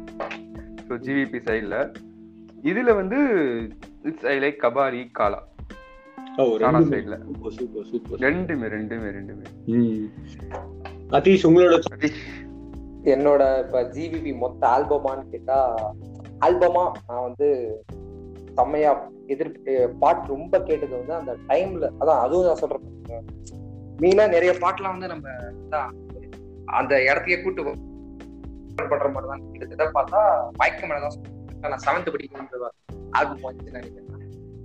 ஸோ 0.86 0.94
ஜிவிபி 1.06 1.40
சைடில் 1.48 1.78
இதுல 2.66 2.90
வந்து 2.94 3.18
இட்ஸ் 4.08 4.26
ஐ 4.26 4.36
லைக் 4.40 4.58
கபாரி 4.64 5.02
காலா 5.18 5.40
காலா 6.60 6.80
சைடில் 6.88 7.16
சூப்பர் 7.26 7.54
சூப்பர் 7.58 7.86
சூப்பர். 7.90 8.18
ரெண்டுமே 8.24 8.66
ரெண்டுமே 8.74 9.08
ரெண்டுமே. 9.16 9.44
அதீஷ் 11.18 11.46
உங்களோட 11.48 11.76
என்னோட 13.12 13.42
இப்ப 13.64 13.82
ஜிவிபி 13.94 14.32
மொத்த 14.38 14.62
ஆல்பமான்னு 14.74 15.24
கேட்டா 15.32 15.58
ஆல்பமா 16.46 16.84
நான் 17.06 17.26
வந்து 17.26 17.48
செம்மையா 18.56 18.90
எதிர் 19.32 19.52
பாட்டு 20.02 20.32
ரொம்ப 20.34 20.54
கேட்டது 20.68 20.94
வந்து 20.96 21.14
அந்த 21.18 21.32
டைம்ல 21.48 21.88
அதான் 22.00 22.22
அதுவும் 22.24 22.48
நான் 22.48 22.60
சொல்றேன் 22.62 23.26
மெயினா 24.02 24.24
நிறைய 24.34 24.52
பாட்டுலாம் 24.62 24.96
வந்து 24.96 25.12
நம்ம 25.14 25.26
அந்த 26.78 26.94
இடத்துலயே 27.08 27.38
கூட்டு 27.42 27.62
பண்ற 28.90 29.08
மாதிரி 29.10 29.30
தான் 29.76 29.96
பார்த்தா 29.96 30.20
மயக்க 30.58 30.86
மேல 30.86 31.00
தான் 31.00 31.14
சொல்றேன். 31.16 31.35
நான் 31.68 31.84
செவன்த் 31.86 32.12
படிக்கிற 32.14 32.68
ஆல்பம் 33.10 33.40
வந்து 33.40 33.70
நினைக்கிறேன். 33.70 34.02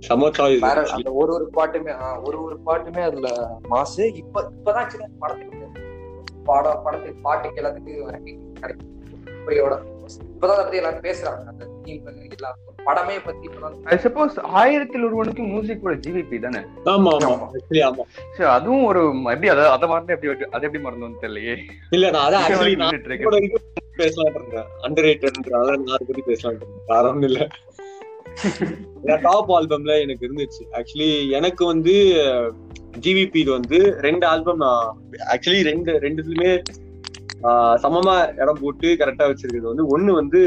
சம 0.00 0.28
சாய்ஸ் 0.28 0.62
வேற 0.66 0.80
அந்த 0.90 1.12
ஒரு 1.12 1.32
ஒரு 1.34 1.44
பாட்டுமே 1.56 1.92
ஒரு 2.24 2.38
ஒரு 2.42 2.56
பாட்டுமே 2.66 3.00
அதுல 3.00 3.28
மாசு. 3.68 4.12
இப்ப 4.12 4.50
இப்பதான் 4.50 4.86
சின்ன 4.86 5.08
படத்துக்கு 5.18 5.58
பாடம் 6.44 6.82
படத்துக்கு 6.84 7.20
பாட்டுக்கு 7.22 7.60
எல்லாத்துக்கும் 7.62 8.10
recognition 8.14 8.54
கிடைக்கும். 8.60 8.90
இப்பயோட 9.36 9.74
இப்பதான் 10.32 10.54
அதை 10.54 10.64
பத்தி 10.64 10.76
எல்லாரும் 10.76 11.04
பேசுறாங்க. 11.04 11.42
அந்த 11.46 11.64
எல்லாம் 12.36 12.58
படமே 12.86 13.16
பத்தி 13.24 13.48
ஐ 13.84 13.96
சப்போஸ் 14.04 14.36
ஆயிரத்தில் 14.60 15.04
ஒருவனுக்கு 15.04 15.42
மியூசிக் 15.42 15.80
கூட 15.80 15.94
ஜிவிபி 15.94 16.38
தானே? 16.40 16.60
ஆமா 16.84 17.10
ஆமா. 17.16 17.28
ஆமா. 17.28 17.46
ஆக்சுவலி 17.52 17.82
ஆமா. 17.88 18.04
சரி 18.36 18.48
அதுவும் 18.50 18.84
ஒரு 18.84 19.02
எப்படி 19.24 19.48
அதை 19.48 19.64
அதை 19.66 19.88
மறந்து 19.88 20.14
எப்படி 20.14 20.46
அது 20.50 20.66
எப்படி 20.66 20.82
மறந்தோம்னு 20.84 21.22
தெரியலையே. 21.22 21.54
இல்ல 21.90 22.10
நான் 22.10 22.26
அதான் 22.26 22.44
பேசலாம்னு 23.96 24.34
இருந்தேன். 24.34 24.68
அண்டர் 24.82 25.06
ரேட்டட் 25.08 25.38
அதான் 25.52 25.82
நான் 25.82 25.96
அதை 25.96 26.06
பத்தி 26.06 26.22
பேசலாம்னு 26.26 26.56
இருந்தேன். 26.56 26.86
காரணம் 26.86 27.22
இல்ல. 27.22 27.40
டாப் 29.22 29.52
ஆல்பம்ல 29.52 30.00
எனக்கு 30.00 30.26
இருந்துச்சு. 30.28 30.62
ஆக்சுவலி 30.72 31.30
எனக்கு 31.30 31.66
வந்து 31.66 31.94
ஜிவிபி 33.00 33.44
வந்து 33.50 33.78
ரெண்டு 34.00 34.26
ஆல்பம் 34.26 34.56
நான் 34.56 34.86
ஆக்சுவலி 35.32 35.62
ரெண்டு 35.62 35.92
ரெண்டுத்துலயுமே 35.98 36.54
சமமா 37.82 38.14
இடம் 38.40 38.58
போட்டு 38.60 38.88
கரெக்டா 38.94 39.24
வச்சிருக்கிறது 39.24 39.72
வந்து 39.72 39.86
ஒண்ணு 39.94 40.10
வந்து 40.12 40.40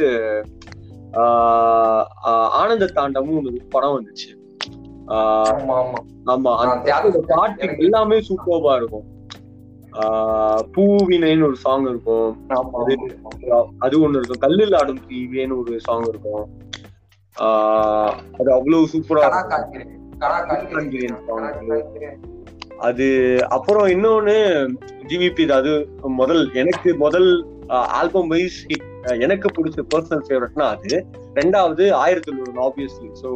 ஆனந்த 2.53 2.85
தாண்டமும் 2.95 3.37
ஒரு 3.37 3.61
படம் 3.69 3.95
வந்துச்சு. 3.97 4.29
ஆஹ், 5.07 5.51
ஆமா 6.27 6.51
அந்த 6.63 7.19
பாட்டு 7.27 7.75
எல்லாமே 7.77 8.15
சூப்பர்பா 8.19 8.75
இருக்கும். 8.75 9.05
பூவினைன்னு 10.75 11.47
ஒரு 11.47 11.55
சாங் 11.55 11.85
இருக்கும். 11.85 12.29
அது 13.79 13.95
ஒண்ணு 14.05 14.19
இருக்கும். 14.19 14.43
கல்லில் 14.45 14.73
ஆடும் 14.73 15.03
தீவேன்னு 15.09 15.57
ஒரு 15.59 15.79
சாங் 15.79 16.07
இருக்கும். 16.07 16.45
அது 18.39 18.49
அவ்வளவு 18.53 18.89
சூப்பரா. 18.93 19.23
அது 22.77 23.07
அப்புறம் 23.49 23.87
இன்னொன்னு 23.87 24.37
ஜிவிபி 25.07 25.43
அது 25.51 25.73
முதல் 26.21 26.43
எனக்கு 26.53 26.89
முதல் 26.95 27.29
ஆல்பம் 27.99 28.27
வைஸ் 28.27 28.59
எனக்கு 29.25 29.47
பிடிச்ச 29.57 29.79
பர்சனல் 29.93 30.25
ஃபேவரட்னா 30.27 30.65
அது. 30.75 31.05
ரெண்டாவது 31.33 31.91
ஆயிரத்தி 32.03 32.31
தொண்ணூறு 32.31 32.59
ஆப்வியஸ்லி 32.67 33.09
ஸோ 33.21 33.31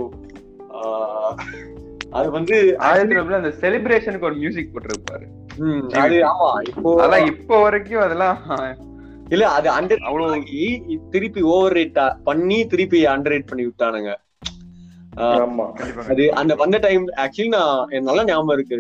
அது 2.18 2.28
வந்து 2.32 2.56
ஆயிரத்தி 2.88 3.36
அந்த 3.40 3.52
செலிப்ரேஷனுக்கு 3.64 4.30
ஒரு 4.30 4.38
மியூசிக் 4.44 4.72
போட்டிருப்பாரு. 4.74 5.26
ம், 5.64 5.84
அது 6.04 6.18
ஆமா 6.32 6.50
இப்போ 6.72 6.90
அதெல்லாம் 6.98 7.28
இப்போ 7.34 7.56
வரைக்கும் 7.66 8.06
அதெல்லாம் 8.06 8.38
இல்ல 9.34 9.48
அது 9.58 9.68
அண்டர் 9.70 10.06
அவ்வளவு 10.08 10.38
திருப்பி 11.12 11.42
ஓவர் 11.54 11.76
ரேட் 11.78 12.00
பண்ணி 12.24 12.58
திருப்பி 12.72 13.00
அண்டர் 13.12 13.34
ரேட் 13.34 13.50
பண்ணி 13.52 13.66
விட்டானுங்க. 13.68 14.12
ஆஹ் 15.22 15.42
ஆமா. 15.44 15.66
கண்டிப்பா 15.78 16.06
அது 16.14 16.26
அந்த 16.42 16.54
வந்த 16.56 16.78
டைம் 16.86 17.06
ஆக்சுவலி 17.24 17.52
நான் 17.58 18.08
நல்லா 18.10 18.26
ஞாபகம் 18.30 18.56
இருக்கு. 18.58 18.80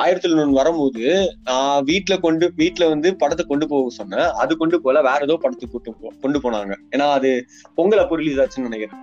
ஆயிரத்தி 0.00 0.26
எழுநூறு 0.28 0.58
வரும்போது 0.58 1.04
நான் 1.48 1.84
வீட்ல 1.90 2.14
கொண்டு 2.24 2.46
வீட்ல 2.60 2.88
வந்து 2.92 3.08
படத்தை 3.22 3.44
கொண்டு 3.46 3.66
போக 3.70 3.92
சொன்னேன். 3.98 4.28
அது 4.42 4.52
கொண்டு 4.62 4.76
போல 4.84 5.02
வேற 5.08 5.20
ஏதோ 5.28 5.36
படத்துக்கு 5.44 5.74
கொண்டு 5.76 5.92
போ 6.00 6.10
கொண்டு 6.24 6.38
போனாங்க. 6.44 6.74
ஏன்னா 6.94 7.06
அது 7.18 7.30
பொங்கல் 7.78 8.02
அப்போ 8.02 8.18
ரிலீஸ் 8.20 8.40
ஆச்சுன்னு 8.42 8.68
நினைக்கிறேன். 8.70 9.00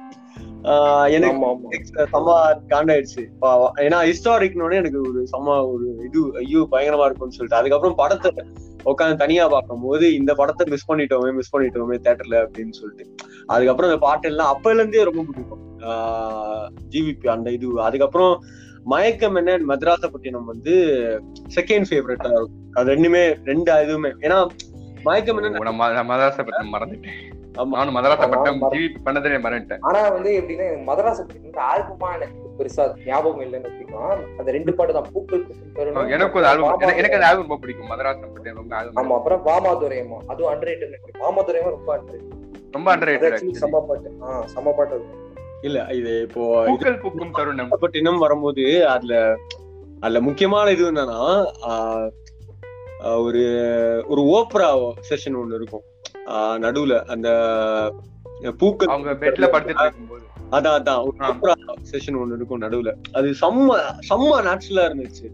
எனக்கு 1.15 2.10
செம்ம 2.12 2.36
காண்ட் 2.72 2.91
ஆயிடுச்சு 2.93 3.24
ஏன்னா 3.86 3.98
ஹிஸ்டாரிக்னோட 4.10 4.74
எனக்கு 4.82 5.00
ஒரு 5.10 5.22
செம்ம 5.32 5.55
ஒரு 5.72 5.88
இது 6.08 6.22
ஐயோ 6.41 6.62
பயங்கரமா 6.74 7.08
இருக்கும்னு 7.08 7.38
சொல்லிட்டு. 7.38 7.60
அதுக்கப்புறம் 7.60 7.98
படத்தை 8.01 8.32
உட்காந்து 8.91 9.22
தனியா 9.24 9.43
பார்க்கும் 9.53 9.84
போது 9.88 10.05
இந்த 10.20 10.32
படத்தை 10.39 10.65
மிஸ் 10.74 10.89
பண்ணிட்டோமே 10.91 11.32
மிஸ் 11.39 11.53
பண்ணிட்டோமே 11.55 11.98
தேட்டர்ல 12.05 12.38
அப்படின்னு 12.46 12.75
சொல்லிட்டு. 12.79 13.05
அதுக்கப்புறம் 13.53 13.89
அந்த 13.91 14.01
பாட்டு 14.08 14.29
எல்லாம் 14.32 14.51
அப்பல 14.53 14.79
இருந்தே 14.79 15.05
ரொம்ப 15.10 15.24
பிடிக்கும் 15.29 15.63
ஜிவிபி 16.93 17.29
அந்த 17.36 17.51
இது. 17.58 17.67
அதுக்கப்புறம் 17.88 18.34
மயக்கம் 18.93 19.38
என்ன 19.41 19.58
மதராச 19.72 20.08
பட்டினம் 20.13 20.50
வந்து 20.53 20.74
செகண்ட் 21.58 21.88
ஃபேவரட்டா 21.89 22.32
இருக்கும். 22.38 22.63
அது 22.77 22.88
ரெண்டுமே 22.96 23.24
ரெண்டு 23.51 23.72
இதுவுமே. 23.86 24.12
ஏன்னா 24.25 24.39
மயக்கம் 25.08 25.39
என்ன 25.39 25.77
மதராச 26.12 26.38
பட்டினம் 26.38 26.75
மறந்துட்டேன். 26.77 27.22
நானும் 27.72 27.96
மதராசப்பட்டினம் 27.96 28.60
ஆமா. 28.60 28.70
ஜிவி 28.74 28.88
பண்ணதே 29.06 29.40
மறந்துட்டேன். 29.44 29.82
ஆனா 29.88 30.00
வந்து 30.16 30.30
எப்படின்னா 30.38 30.66
எனக்கு 30.70 30.88
மதராச 30.88 31.20
ஆல்பமா 31.68 32.08
எனக்கு 32.18 32.40
பெருசா 32.60 32.84
ஞாபகம் 33.06 33.44
இல்லைன்னு 33.46 33.70
வச்சுக்கலாம் 33.70 34.10
அந்த 34.40 34.50
ரெண்டு 34.58 34.72
பாட்டு 34.78 34.96
தான் 34.98 35.10
பூக்கள். 35.12 35.44
எனக்கு 36.16 36.38
ஒரு 36.40 36.48
ஆல்பம் 36.52 36.84
எனக்கு 36.94 37.18
அந்த 37.18 37.28
ஆல்பம் 37.30 37.46
ரொம்ப 37.46 37.60
பிடிக்கும். 37.64 37.90
மதராசப்பட்டினம் 37.92 38.60
ரொம்ப 38.62 38.74
ஆமா 38.76 38.82
ஆல்பம் 38.82 39.18
அப்புறம் 39.18 39.44
வாமாதுரையம்மா 39.50 40.20
அதுவும் 40.28 40.52
அண்டர் 40.54 40.74
வாமாதுரையம்மா 41.22 41.74
ரொம்ப 41.78 41.92
அண்டர் 41.98 42.24
ரொம்ப 42.74 42.88
அண்டர் 42.94 43.12
ஆக்சுவலி 43.30 43.56
செம்ம 43.62 43.82
பாட்டு. 43.90 44.10
ஆஹ் 44.26 44.46
செம்ம 44.54 44.74
பாட்டு 44.78 44.96
அது. 44.98 45.20
இல்ல 45.68 45.80
இது 46.00 46.14
இப்போ 46.26 46.42
பூக்கள் 46.68 47.02
பூக்கும் 47.04 47.36
தருணம். 47.36 47.70
பட்டினம் 47.82 48.24
வரும்போது 48.24 48.64
அதுல 48.94 49.14
அதுல 50.04 50.20
முக்கியமான 50.22 50.72
இது 50.72 50.84
என்னன்னா 50.90 51.20
ஒரு 53.24 53.42
ஒரு 54.08 54.22
ஓப்ரா 54.34 54.68
செஷன் 55.10 55.38
ஒண்ணு 55.40 55.58
இருக்கும். 55.60 55.86
நடுவுல 56.63 56.96
அந்த 57.08 57.30
பூக்கள் 58.58 58.88
அவங்க 58.88 59.12
பெட்ல 59.22 59.46
படுத்துட்டு 59.48 59.84
இருக்கும்போது. 59.84 60.22
அதான் 60.51 60.75
அதான். 60.80 61.01
செஷன் 61.92 62.18
ஒண்ணு 62.18 62.36
இருக்கும் 62.36 62.62
நடுவுல. 62.62 62.92
அது 63.13 63.27
செம்ம 63.42 63.77
செம்ம 64.10 64.42
நேச்சுரலா 64.48 64.84
இருந்துச்சு. 64.89 65.27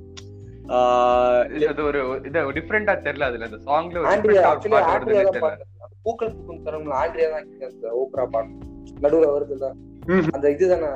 ஆஹ் 0.70 1.68
அது 1.68 1.84
ஒரு 1.84 2.00
இது 2.26 2.40
டிஃப்ரெண்டா 2.52 2.94
தெரியல 3.06 3.24
அதுல. 3.24 3.46
அந்த 3.46 3.60
சாங்ல 3.68 4.04
பூக்கள் 6.04 6.34
பூக்கும் 6.36 6.66
தருணம்ல 6.66 6.94
ஆண்ட்ரியா 7.00 7.30
தான் 7.30 7.48
அந்த 7.70 7.88
ஓப்ரா 8.00 8.26
பாட்டு. 8.26 8.54
நடுவுல 9.02 9.28
வருதுல்ல 9.34 9.68
ம். 10.08 10.28
அந்த 10.34 10.52
இதுதானே 10.52 10.90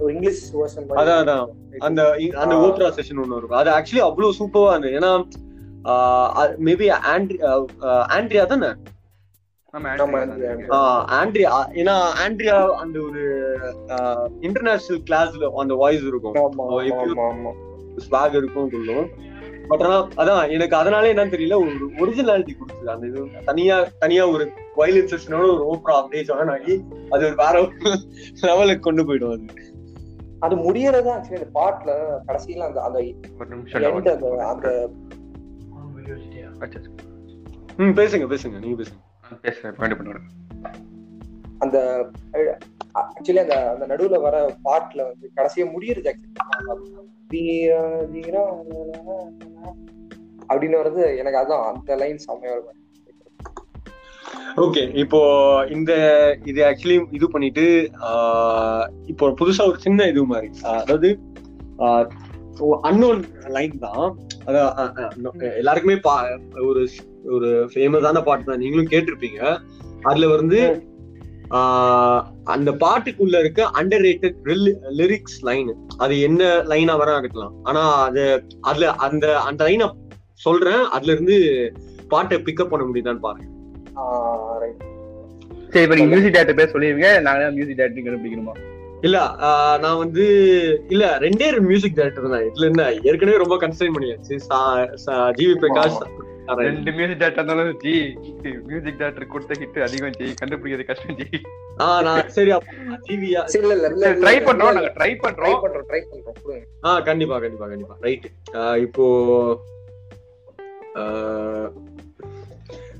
ஒரு 0.00 0.14
இங்கிலீஷ் 0.14 0.42
வெர்ஷன் 0.54 0.86
அதான், 0.96 1.20
அதான். 1.22 1.46
அந்த 1.80 2.00
அந்த. 2.38 2.54
ஓப்ரா 2.64 2.88
செஷன் 2.98 3.20
ஒண்ணு 3.22 3.36
இருக்கும். 3.36 3.58
அது 3.58 3.70
ஆக்சுவலி 3.70 4.02
அவ்வளவு 4.02 4.38
சூப்பரா 4.38 4.72
இருந்தது. 4.72 4.96
ஏன்னா 4.98 5.12
மேபி 6.64 6.86
ஆண்ட்ரியா 7.12 7.52
ஆண்ட்ரியா 8.12 8.44
தானே? 8.46 8.70
ஆண்ட்ரியா 11.18 11.50
ஏன்னா 11.80 11.94
ஆண்ட்ரியா 12.22 12.56
அந்த 12.82 12.96
ஒரு 13.00 13.22
இன்டர்நேஷனல் 14.46 15.04
கிளாஸ்ல 15.08 15.48
அந்த 15.62 15.74
வாய்ஸ் 15.82 16.04
இருக்கும். 16.10 16.34
ஸ்வாக் 18.06 18.34
இருக்கும் 18.40 18.70
சொல்லும். 18.70 19.06
பட் 19.68 19.82
ஆனா 19.86 19.96
அதான் 20.22 20.50
எனக்கு 20.54 20.76
அதனால 20.76 21.04
என்னன்னு 21.12 21.34
தெரியல 21.34 21.58
ஒரு 21.64 21.88
ஒரிஜினாலிட்டி 22.02 22.54
கொடுத்துது. 22.56 22.90
அந்த 22.94 23.06
இது 23.06 23.20
தனியா 23.44 23.76
தனியா 23.98 24.24
ஒரு 24.28 24.44
வயலின் 24.76 25.10
செஷனோட 25.12 25.46
ஒரு 25.54 25.64
ஓப்ரா 25.72 25.94
அப்படியே 26.00 26.24
ஜாயின் 26.30 26.52
ஆகி 26.56 26.74
அது 27.10 27.22
ஒரு 27.28 27.36
வேற 27.42 27.54
லெவலுக்கு 28.48 28.86
கொண்டு 28.88 29.04
போயிடும் 29.08 29.32
அது. 29.36 29.70
அது 30.40 30.54
முடியறதா 30.56 31.14
ஆக்சுவலி 31.14 31.40
அந்த 31.40 31.50
பாட்டுல 31.60 31.94
கடைசியில 32.28 32.66
அந்த 32.68 32.82
அந்த 32.88 32.98
ஒரு 33.38 33.48
நிமிஷம் 33.54 33.82
end 33.82 34.10
அந்த 34.52 34.68
பேசுங்க 38.00 38.26
பேசுங்க 38.32 38.58
நீங்க 38.64 38.76
பேசுங்க. 38.82 39.00
பேசுறேன் 39.40 39.76
கண்டிப்பா 39.76 40.04
பண்ணுறேன் 40.04 40.28
அந்த 41.58 41.78
ஆக்சுவலி 42.94 43.38
அந்த 43.38 43.70
அந்த 43.70 43.86
நடுவுல 43.86 44.20
வர 44.20 44.36
பாட்டுல 44.64 45.02
வந்து 45.04 45.30
கடைசியா 45.36 45.72
முடியறது 45.72 46.12
அப்படின்னு 50.48 50.76
வர்றது 50.76 51.16
எனக்கு 51.16 51.38
அதான் 51.38 51.66
அந்த 51.66 51.96
லைன் 51.96 52.18
செம்மையா 52.18 52.52
இருக்கும். 52.52 52.78
ஓகே 54.56 54.90
இப்போ 54.94 55.20
இந்த 55.70 55.92
இது 56.44 56.60
ஆக்சுவலி 56.64 57.06
இது 57.10 57.30
பண்ணிட்டு 57.30 57.64
ஆஹ் 58.08 58.86
இப்போ 59.06 59.28
புதுசா 59.30 59.66
ஒரு 59.66 59.78
சின்ன 59.80 60.06
இது 60.06 60.24
மாதிரி 60.24 60.50
ஆஹ் 60.62 60.80
அதாவது 60.80 61.10
அன்னோன் 62.82 63.22
லைன் 63.48 63.78
தான். 63.78 64.18
எல்லாருக்குமே 65.56 65.96
பா 65.96 66.14
ஒரு 66.62 66.82
ஒரு 67.24 67.70
ஃபேமஸான 67.74 68.22
பாட்டு 68.22 68.44
தான். 68.44 68.58
நீங்களும் 68.58 68.88
கேட்டிருப்பீங்க. 68.90 69.58
அதுல 70.02 70.28
வந்து 70.28 70.86
ஆஹ் 71.50 72.22
அந்த 72.44 72.70
பாட்டுக்குள்ள 72.70 73.38
இருக்க 73.38 73.70
அண்டர் 73.74 74.04
ரேட்டட் 74.04 74.76
லிரிக்ஸ் 74.96 75.40
லைன் 75.40 75.76
அது 75.98 76.20
என்ன 76.20 76.44
லைனா 76.44 76.94
வேணா 77.00 77.18
இருக்கலாம். 77.18 77.54
ஆனா 77.62 78.02
அது 78.02 78.44
அதுல 78.60 78.90
அந்த 78.90 79.38
அந்த 79.38 79.64
லைனை 79.64 79.90
சொல்றேன். 80.34 80.84
அதுல 80.84 81.12
இருந்து 81.12 81.72
பாட்டை 82.08 82.38
பிக்கப் 82.38 82.68
பண்ண 82.68 82.86
முடியுதான்னு 82.86 83.18
பாருங்க. 83.18 83.50
சரி 85.70 85.82
இப்ப 85.82 85.94
நீங்க 85.94 86.16
மியூசிக் 86.16 86.34
டேரக்டர் 86.34 86.56
பேர் 86.56 86.72
சொல்லிருங்க. 86.72 87.20
நாங்க 87.20 87.50
மியூசிக் 87.50 87.78
டேரக்டர் 87.78 88.06
கண்டுபிடிக்கணுமா? 88.06 88.70
இல்ல 89.02 89.16
ஆஹ் 89.46 89.78
நான் 89.78 90.00
வந்து 90.02 90.24
இல்ல 90.88 91.04
ரெண்டே 91.18 91.46
மியூசிக் 91.68 91.96
டைரக்டர் 91.96 92.28
தான். 92.28 92.44
இதுல 92.48 92.68
என்ன 92.70 92.82
ஏற்கனவே 93.10 93.40
ரொம்ப 93.44 93.56
கன்சைன் 93.56 93.94
பண்ணியாச்சு. 93.94 94.34
G V 95.38 95.54
Prakash. 95.62 95.98
ரெண்டு 96.60 96.92
மியூசிக் 96.92 97.20
டேரக்டர் 97.20 97.42
இருந்தாலும் 97.42 97.76
ஜி 97.82 97.92
மியூசிக் 98.68 98.98
டேரக்டர் 99.00 99.26
கொடுத்த 99.26 99.54
ஹிட் 99.60 99.78
அதிகம் 99.82 100.16
ஜி 100.18 100.28
கண்டுபிடிக்கிறது 100.40 100.86
கஷ்டம் 100.86 101.18
ஜி. 101.20 101.26
ஆஹ் 101.84 102.00
நான் 102.06 102.28
சரி 102.28 102.50
ஜிவியா 103.08 103.42
இல்ல, 103.58 103.72
இல்ல, 103.90 104.08
ட்ரை 104.22 104.36
பண்றோம் 104.48 104.74
நாங்க 104.76 104.90
ட்ரை 104.96 105.10
ட்ரை 105.10 105.12
பண்றோம் 105.24 105.60
பண்றோம் 105.64 105.86
ட்ரை 105.90 106.00
பண்றோம். 106.10 106.64
ஆஹ் 106.82 107.02
கண்டிப்பா 107.04 107.38
கண்டிப்பா 107.38 107.68
கண்டிப்பா. 107.68 107.96
ரைட் 108.00 108.26
இப்போ 108.86 109.04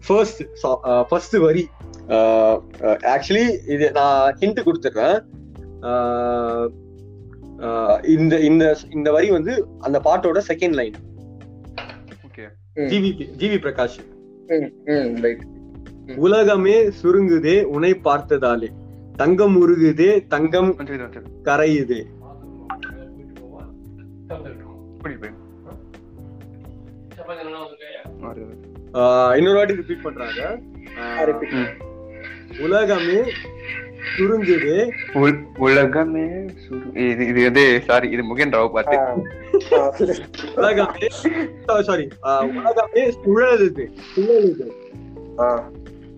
ஃபர்ஸ்ட் 0.06 0.42
ஃபர்ஸ்ட் 1.08 1.36
வரி. 1.38 1.64
ஆக்சுவலி 3.12 3.44
இது 3.74 3.86
நான் 3.92 4.36
ஹிண்ட் 4.40 4.62
ஆஹ் 4.66 5.20
இந்த 8.14 8.34
இந்த 8.48 8.64
இந்த 8.90 9.08
வரி 9.12 9.30
வந்து 9.30 9.66
அந்த 9.80 9.98
பாட்டோட 10.04 10.38
second 10.48 10.76
line 10.80 10.94
okay. 12.26 12.44
G V 12.90 13.10
G V 13.40 13.58
Prakash. 13.64 13.98
உலகமே 16.16 16.76
சுருங்குதே 17.02 17.56
உனை 17.74 17.92
பார்த்ததாலே. 18.04 18.68
தங்கம் 19.16 19.56
உருகுதே 19.62 20.10
தங்கம் 20.26 20.70
கரையுதே. 21.48 22.00
இன்னொரு 29.36 29.56
வாட்டி 29.56 29.74
ரிப்பீட் 29.74 30.02
பண்றாங்க. 30.02 30.40
உலகமே 32.60 33.18
சுருங்குதே. 34.18 34.90
உல்- 35.14 35.58
உலகமே 35.58 36.46
இது 36.94 37.26
இது 37.26 37.42
வந்து 37.42 37.82
சாரி 37.86 38.10
இது 38.10 38.22
முகேன் 38.22 38.50
ராவ் 38.50 38.72
பாட்டு 38.72 38.96
உலகமே 40.56 41.08
சாரி. 41.82 42.08
உலகமே 42.56 43.08
சுழலுது 43.10 43.90
சுழலுது. 44.16 44.70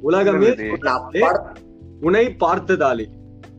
உலகமே 0.01 0.47
உனை 2.01 2.37
பார்த்ததாலே. 2.41 3.07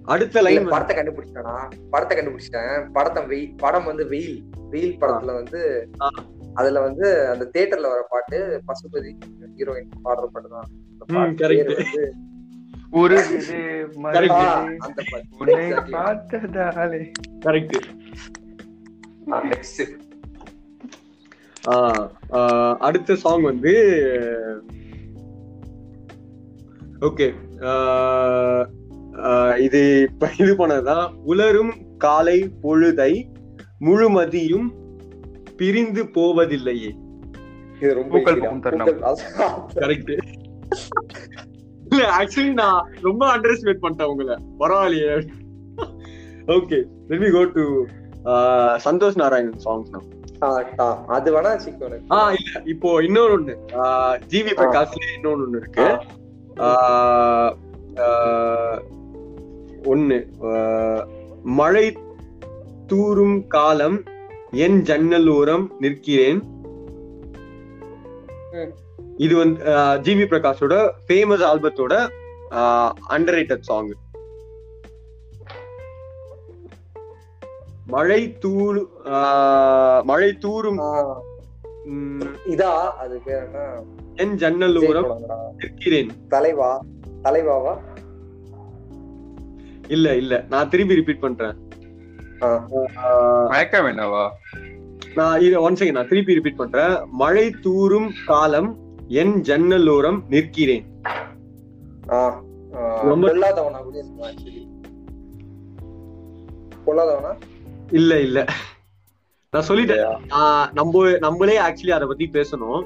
அடுத்த 0.03 0.41
லைன் 0.41 0.65
படத்தை 0.65 0.97
கண்டுபிடிச்சிட்டேனா? 0.97 1.69
படத்தை 1.89 2.17
கண்டுபிடிச்சிட்டேன். 2.17 2.89
படத்தை 2.93 3.25
வெயில் 3.25 3.53
படம் 3.57 3.83
வந்து 3.83 4.07
வெயில். 4.07 4.43
வெயில் 4.69 4.97
படத்துல 5.01 5.33
வந்து. 5.33 5.89
அதுல 6.53 6.81
வந்து 6.81 7.27
அந்த 7.27 7.49
தியேட்டர்ல 7.53 7.81
வர 7.81 8.05
பாட்டு 8.09 8.61
பசுபதி 8.67 9.17
ஹீரோயின் 9.57 9.89
பாடுற 10.03 10.23
பாட்டு 10.25 10.49
தான். 10.49 11.35
பாட்டு 12.95 13.29
உன்னை. 15.37 15.71
பார்த்ததாலே. 15.71 17.11
கரெக்ட். 17.45 17.77
அடுத்த 22.77 23.15
சாங் 23.15 23.41
வந்து 23.41 23.73
ஓகே 27.01 27.33
இது 29.59 30.09
இது 30.37 30.39
பண்ணதுதான் 30.39 31.13
உலரும் 31.13 31.73
காலை 31.97 32.51
பொழுதை 32.63 33.23
முழுமதியும் 33.81 34.71
பிரிந்து 35.57 36.03
போவதில்லையே. 36.03 36.91
இது 37.81 37.93
ரொம்ப. 37.93 38.19
கரெக்ட் 39.75 40.17
இல்ல 41.95 42.07
ஆக்சுவலி 42.17 42.53
நான் 42.53 42.79
ரொம்ப 43.01 43.23
அண்டர் 43.33 43.53
எஸ்டிமேட் 43.53 43.83
பண்ணிட்டேன் 43.83 44.11
உங்களை. 44.11 44.35
பரவாயில்லையே. 44.59 45.13
Okay 46.47 46.79
let 47.09 47.19
me 47.21 47.29
go 47.31 47.43
to 47.51 47.63
ah 48.31 48.75
Santhosh 48.85 49.15
Narayanan 49.15 49.63
songs 49.65 49.91
நான் 49.93 50.11
அது 51.07 51.29
வேணா. 51.35 51.51
ஆ 52.11 52.19
இல்ல 52.31 52.61
இப்போ 52.65 52.89
இன்னொரு 53.03 53.33
ஒண்ணு 53.37 53.53
ஜிவி 54.27 54.53
பிரகாஷ்ல 54.59 55.05
இன்னொன்னு 55.15 55.45
ஒண்ணு 55.45 55.61
இருக்கு 55.61 55.87
ஒண்ணு 59.85 60.17
மழை 61.59 61.85
தூறும் 62.91 63.47
காலம் 63.47 63.97
என் 64.63 64.81
ஜன்னல் 64.81 65.29
ஓரம் 65.29 65.65
நிற்கிறேன். 65.79 66.41
ம். 68.53 68.73
இது 69.17 69.35
வந்து 69.35 69.63
ஜிவி 70.01 70.25
பிரகாஷோட 70.25 70.91
ஃபேமஸ் 71.07 71.43
ஆல்பத்தோட 71.43 71.93
அண்டர் 73.09 73.37
ரேட்டட் 73.37 73.59
சாங் 73.59 73.91
மழை 77.85 78.37
தூள் 78.37 78.89
ஆஹ் 79.03 80.03
மழை 80.03 80.37
தூறும் 80.41 80.77
ஆ, 80.77 81.21
ம், 81.85 82.21
இதா? 82.45 82.93
அது 82.93 83.21
என் 84.15 84.35
ஜன்னல் 84.35 84.87
ஓரம். 84.87 85.09
நிற்கிறேன். 85.57 86.11
தலைவா? 86.29 86.85
தலைவாவா? 87.23 87.79
இல்ல 89.87 90.15
இல்ல. 90.15 90.45
நான் 90.49 90.69
திருப்பி 90.69 90.95
ரிப்பீட் 90.95 91.19
பண்றேன். 91.19 91.57
மயக்கம் 93.47 93.85
என்னவா? 93.85 94.29
நான் 95.15 95.41
இது 95.41 95.61
ஒன் 95.61 95.73
செகண்ட் 95.73 95.91
நான் 95.91 96.07
திருப்பி 96.07 96.33
ரிப்பீட் 96.33 96.55
பண்றேன். 96.55 96.99
மழை 97.11 97.55
தூறும் 97.63 98.09
காலம் 98.25 98.84
என் 99.07 99.41
ஜன்னல் 99.41 99.87
ஓரம் 99.87 100.23
நிற்கிறேன் 100.29 100.85
ரொம்ப- 103.03 103.27
இல்ல 107.91 108.19
இல்ல. 108.19 108.45
நான் 109.51 109.67
சொல்லிட்டேன். 109.67 110.19
ஆஹ் 110.29 110.71
நம்ம 110.73 111.09
நம்மளே 111.17 111.59
ஆக்சுவலி 111.59 111.89
அத 111.89 112.05
பத்தி 112.05 112.29
பேசணும். 112.33 112.85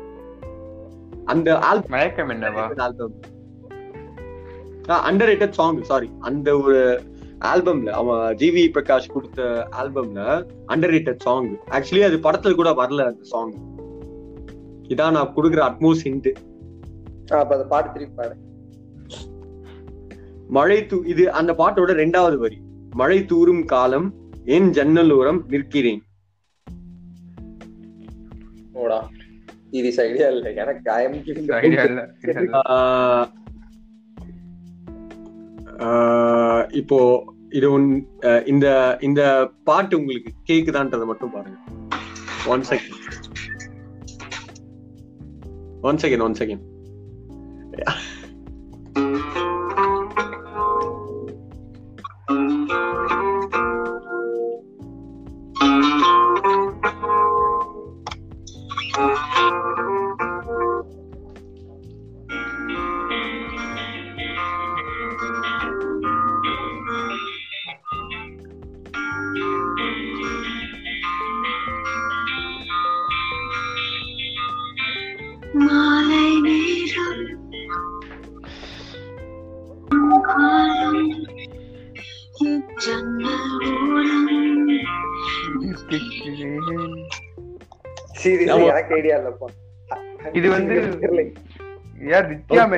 அந்த 1.26 1.58
ஆல்பம் 1.60 1.90
மயக்கம் 1.90 2.30
என்னவா? 2.30 2.80
Album 2.80 3.14
under 4.88 5.30
rated 5.30 5.50
song 5.50 5.82
sorry 5.82 6.12
அந்த 6.20 6.58
ஒரு 6.60 7.04
ஆல்பம்ல 7.40 7.90
அவன் 7.90 8.36
ஜிவி 8.36 8.72
பிரகாஷ் 8.74 9.12
கொடுத்த 9.14 9.68
ஆல்பம்ல 9.72 10.46
அண்டர் 10.68 10.92
ரேட்டட் 10.92 11.20
சாங் 11.20 11.58
ஆக்சுவலி 11.72 12.04
அது 12.04 12.18
படத்துல 12.18 12.56
கூட 12.56 12.70
வரல 12.72 13.06
அந்த 13.06 13.24
சாங் 13.24 13.69
இதான் 14.94 15.16
நான் 15.18 15.34
கொடுக்குற 15.36 15.62
அட்மோஸ் 15.70 16.06
ஹிண்ட் 16.08 16.30
அப்ப 17.42 17.52
அந்த 17.58 17.66
பாட்டு 17.74 17.90
திருப்பி 17.96 18.16
பாரு 18.22 18.36
மழை 20.58 20.78
தூ 20.92 20.98
இது 21.14 21.24
அந்த 21.40 21.52
பாட்டோட 21.60 21.92
ரெண்டாவது 22.04 22.38
வரி. 22.44 22.58
மழை 23.00 23.18
தூறும் 23.32 23.64
காலம் 23.74 24.08
என் 24.56 24.70
ஜன்னல் 24.78 25.12
ஓரம் 25.18 25.40
நிற்கிறேன். 25.52 26.02
ஓடா 28.82 29.00
இது 29.80 29.90
ஐடியா 30.06 30.28
இல்ல. 30.36 30.48
எனக்கு 30.62 30.90
ஐ 30.98 31.02
எம் 31.08 31.20
கிவிங் 31.28 31.52
ஐடியா 31.60 31.84
இல்ல. 31.90 32.02
இப்போ 36.82 37.00
இது 37.58 37.68
இந்த 38.54 38.68
இந்த 39.08 39.22
பாட்டு 39.70 39.94
உங்களுக்கு 40.00 40.32
கேக்குதான்றத 40.50 41.06
மட்டும் 41.12 41.36
பாருங்க. 41.36 41.60
One 42.54 42.66
second 42.72 42.99
one 45.82 45.96
second 45.96 46.24
one 46.24 46.34
second 46.34 46.64
மாலை 47.72 48.09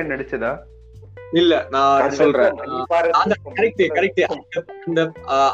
மேன் 0.02 0.12
நடிச்சதா? 0.12 0.52
இல்ல 1.40 1.52
நான் 1.74 2.14
சொல்றேன். 2.20 2.56
கரெக்ட் 3.58 3.82
கரெக்ட் 3.96 4.22
அந்த 4.86 5.00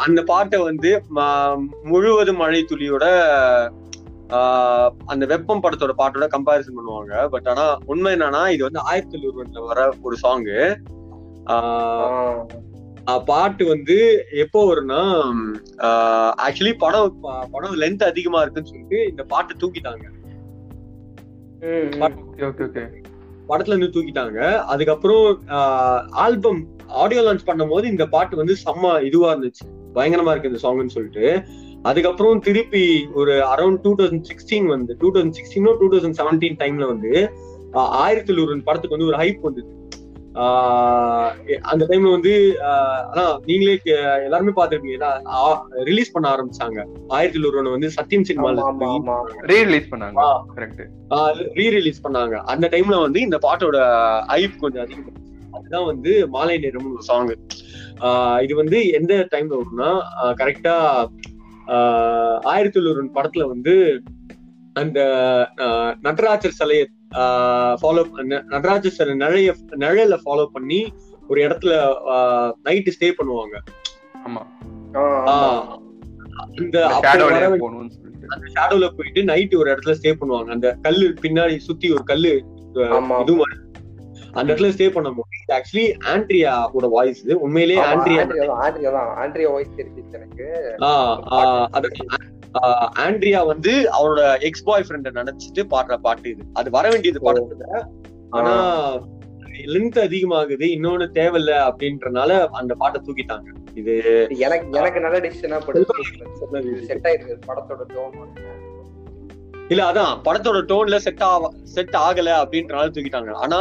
அந்த 0.06 0.20
பாட்டை 0.30 0.58
வந்து 0.68 0.90
முழுவதும் 1.90 2.40
மழை 2.42 2.60
துளியோட 2.70 3.04
அந்த 5.12 5.24
வெப்பம் 5.32 5.62
படத்தோட 5.64 5.92
பாட்டோட 6.00 6.26
கம்பாரிசன் 6.32 6.78
பண்ணுவாங்க. 6.78 7.12
பட் 7.34 7.48
ஆனா 7.52 7.66
உண்மை 7.92 8.10
என்னன்னா 8.16 8.42
இது 8.54 8.62
வந்து 8.68 8.82
ஆயிரத்தி 8.90 9.14
தொள்ளாயிரத்துல 9.14 9.68
வர 9.70 9.86
ஒரு 10.06 10.16
சாங்கு 10.24 10.58
பாட்டு 13.30 13.64
வந்து 13.74 13.96
எப்போ 14.44 14.60
வரும்னா 14.70 15.02
ஆக்சுவலி 16.46 16.74
படம் 16.84 17.14
படம் 17.54 17.78
லென்த் 17.82 18.10
அதிகமா 18.12 18.40
இருக்குன்னு 18.42 18.70
சொல்லிட்டு 18.72 19.00
இந்த 19.12 19.22
பாட்டை 19.32 19.54
தூக்கிட்டாங்க. 19.62 20.06
படத்துல 23.48 23.76
இருந்து 23.76 23.94
தூக்கிட்டாங்க. 23.94 24.40
அதுக்கப்புறம் 24.72 25.40
ஆல்பம் 26.24 26.60
ஆடியோ 27.02 27.22
லான்ச் 27.22 27.48
பண்ணும்போது 27.48 27.84
இந்த 27.94 28.06
பாட்டு 28.14 28.36
வந்து 28.36 28.56
செம்ம 28.64 28.92
இதுவா 29.08 29.30
இருந்துச்சு. 29.34 29.64
பயங்கரமா 29.94 30.32
இருக்கு 30.34 30.52
இந்த 30.52 30.62
சாங்னு 30.66 30.96
சொல்லிட்டு. 30.96 31.26
அதுக்கப்புறம் 31.82 32.40
திருப்பி 32.46 32.84
ஒரு 33.20 33.34
அரௌண்ட் 33.54 33.80
டூ 33.82 33.90
தௌசண்ட் 33.98 34.24
சிக்ஸ்டீன் 34.30 34.66
வந்து 34.74 34.94
டூ 34.98 35.08
தௌசண்ட் 35.14 35.36
சிக்ஸ்டீனோ 35.38 35.72
டூ 35.80 35.88
தௌசண்ட் 35.92 36.18
செவன்டீன் 36.20 36.58
டைம்ல 36.62 36.86
வந்து 36.86 37.12
ஆயிரத்தி 38.04 38.40
ஒரு 38.42 38.54
படத்துக்கு 38.68 38.96
வந்து 38.96 39.10
ஒரு 39.10 39.18
ஹைப் 39.22 39.40
வந்தது. 39.40 39.70
அந்த 40.32 41.86
டைம்ல 41.88 42.10
வந்து 42.10 42.56
அதான் 43.14 43.38
நீங்களே 43.44 43.78
எல்லாருமே 44.22 44.52
பாத்துருப்பீங்க 44.56 45.18
ரிலீஸ் 45.84 46.10
பண்ண 46.10 46.28
ஆரம்பிச்சாங்க. 46.34 46.86
ஆயிரத்தி 47.08 47.48
ஒருவன் 47.48 47.70
வந்து 47.70 47.90
சத்யம் 48.02 48.24
சினிமால 48.24 48.60
ஆமா, 48.60 48.88
ஆமா, 48.88 49.10
ஆமா. 49.10 49.22
ரீ 49.40 49.62
ரிலீஸ் 49.62 49.88
பண்ணாங்க. 49.90 50.16
ஆ. 50.16 50.44
கரெக்ட் 50.56 50.86
ரீ 51.54 51.70
ரிலீஸ் 51.70 52.06
பண்ணாங்க. 52.06 52.34
அந்த 52.34 52.68
டைம்ல 52.68 53.00
வந்து 53.00 53.20
இந்த 53.20 53.38
பாட்டோட 53.42 53.76
ஐப் 54.26 54.58
கொஞ்சம் 54.58 54.82
அதிகம் 54.82 55.12
அதுதான் 55.52 55.84
வந்து 55.84 56.28
மாலை 56.28 56.58
நேரம் 56.58 56.92
ஒரு 56.92 57.02
சாங் 57.02 57.34
இது 58.42 58.54
வந்து 58.56 58.88
எந்த 58.88 59.26
டைம்ல 59.30 59.58
வரும்னா 59.58 60.00
கரெக்டா 60.20 61.06
ஆயிரத்தி 62.44 62.80
ஒரு 62.80 63.04
படத்துல 63.14 63.46
வந்து 63.46 64.02
அந்த 64.72 65.00
நடராஜர் 66.00 66.54
சிலைய 66.58 66.84
ஃபாலோ 67.80 68.02
நடராஜர் 68.54 68.96
சிலை 68.96 69.14
நிழைய 69.14 69.54
நிழல 69.84 70.16
ஃபாலோ 70.24 70.46
பண்ணி 70.46 70.80
ஒரு 71.28 71.38
இடத்துல 71.46 71.72
நைட்டு 72.66 72.94
ஸ்டே 72.96 73.08
பண்ணுவாங்க. 73.18 73.56
அந்த 76.60 76.78
ஷேடோல 78.54 78.88
போயிட்டு 78.96 79.24
நைட் 79.24 79.54
ஒரு 79.54 79.68
இடத்துல 79.74 79.94
ஸ்டே 80.00 80.12
பண்ணுவாங்க. 80.20 80.50
அந்த 80.56 80.76
கல்லு 80.82 81.08
பின்னாடி 81.22 81.56
சுத்தி 81.56 81.92
ஒரு 81.92 82.04
கல்லு. 82.04 82.34
இது 83.22 83.34
மாதிரி 83.40 83.56
அந்த 84.32 84.48
இடத்துல 84.52 84.72
ஸ்டே 84.74 84.86
பண்ணும்போது 84.94 85.36
இது 85.42 85.52
ஆக்சுவலி 85.58 85.86
ஆண்ட்ரியாவோட 86.12 86.88
வாய்ஸ் 86.96 87.22
உண்மையிலேயே 87.44 87.80
ஆண்ட்ரியா 87.82 88.22
ஆண்ட்ரியா 88.22 88.46
தான், 88.48 88.60
ஆண்ட்ரியா. 88.64 88.90
ஆண்ட்ரியா 89.22 89.50
voice 89.54 89.72
தெரிஞ்சுச்சு 89.78 90.18
எனக்கு. 90.18 90.46
ஆண்ட்ரியா 93.04 93.40
வந்து 93.46 93.72
அவரோட 93.96 94.22
எக்ஸ் 94.48 94.66
பாய் 94.68 94.84
ஃப்ரெண்ட 94.88 95.10
நினைச்சிட்டு 95.18 95.62
பாடுற 95.72 95.96
பாட்டு 96.06 96.28
இது. 96.30 96.42
அது 96.52 96.68
வர 96.76 96.86
வேண்டியது 96.92 97.20
படத்துல. 97.26 97.82
ஆனா 98.30 98.54
லென்த் 99.74 99.98
அதிகமாகுது 100.06 100.66
இன்னொன்னு 100.74 101.06
தேவையில்ல 101.18 101.52
அப்படின்றனால 101.68 102.30
அந்த 102.60 102.72
பாட்டை 102.82 102.98
தூக்கிட்டாங்க. 103.06 103.48
இது 103.80 103.94
எனக்கு 104.46 104.66
எனக்கு 104.80 105.00
நல்ல 105.00 105.18
டிசிஷனா 105.24 105.58
படுது. 105.66 106.84
செட் 106.88 107.06
ஆயிருக்கு. 107.08 107.36
படத்தோட 107.48 107.82
டோன் 107.94 108.16
இல்ல 109.72 109.82
அதான். 109.90 110.14
படத்தோட 110.26 110.58
டோன்ல 110.70 110.98
செட் 111.06 111.24
ஆக 111.30 111.50
செட் 111.74 111.96
ஆகல 112.06 112.28
அப்படின்றனால 112.42 112.92
தூக்கிட்டாங்க. 112.94 113.32
ஆனா 113.44 113.60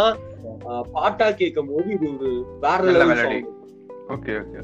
பாட்டா 0.93 1.27
கேட்கும் 1.39 1.69
போது 1.71 1.89
இது 1.95 2.07
ஒரு 2.13 2.29
வேற. 2.61 3.25
ஓகே 4.15 4.33
ஓகே 4.41 4.61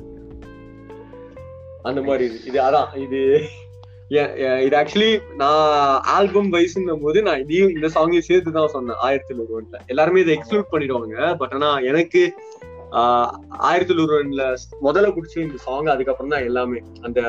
அந்த 1.90 2.02
மாதிரி 2.08 2.26
இது 2.50 2.58
அதான். 2.68 2.90
இது 3.06 3.20
இது 4.64 4.76
ஆக்சுவலி 4.80 5.12
நான் 5.36 5.62
ஆல்பம் 6.14 6.50
வைஸ்ங்கும் 6.52 7.04
போது 7.04 7.20
நான் 7.24 7.42
இதையும் 7.44 7.74
இந்த 7.76 7.88
சாங்கையும் 7.96 8.28
சேர்த்து 8.28 8.52
தான் 8.52 8.74
சொன்னேன் 8.74 9.00
ஆயிரத்தி 9.02 9.34
ஒருவன்ல 9.38 9.80
எல்லாருமே 9.88 10.22
இதை 10.22 10.34
எக்ஸ்க்ளூட் 10.36 10.72
பண்ணிடுவாங்க 10.72 11.18
பட் 11.40 11.54
ஆனா 11.54 11.70
எனக்கு 11.90 12.22
ஆஹ், 12.94 13.30
ஆயிரத்தி 13.68 13.94
ஒருவன்ல 13.96 14.44
முதல்ல 14.82 15.08
குடிச்ச 15.14 15.36
இந்த 15.40 15.60
சாங் 15.62 15.88
அதுக்கப்புறம் 15.94 16.34
தான் 16.34 16.46
எல்லாமே. 16.46 16.80
அந்த 17.02 17.20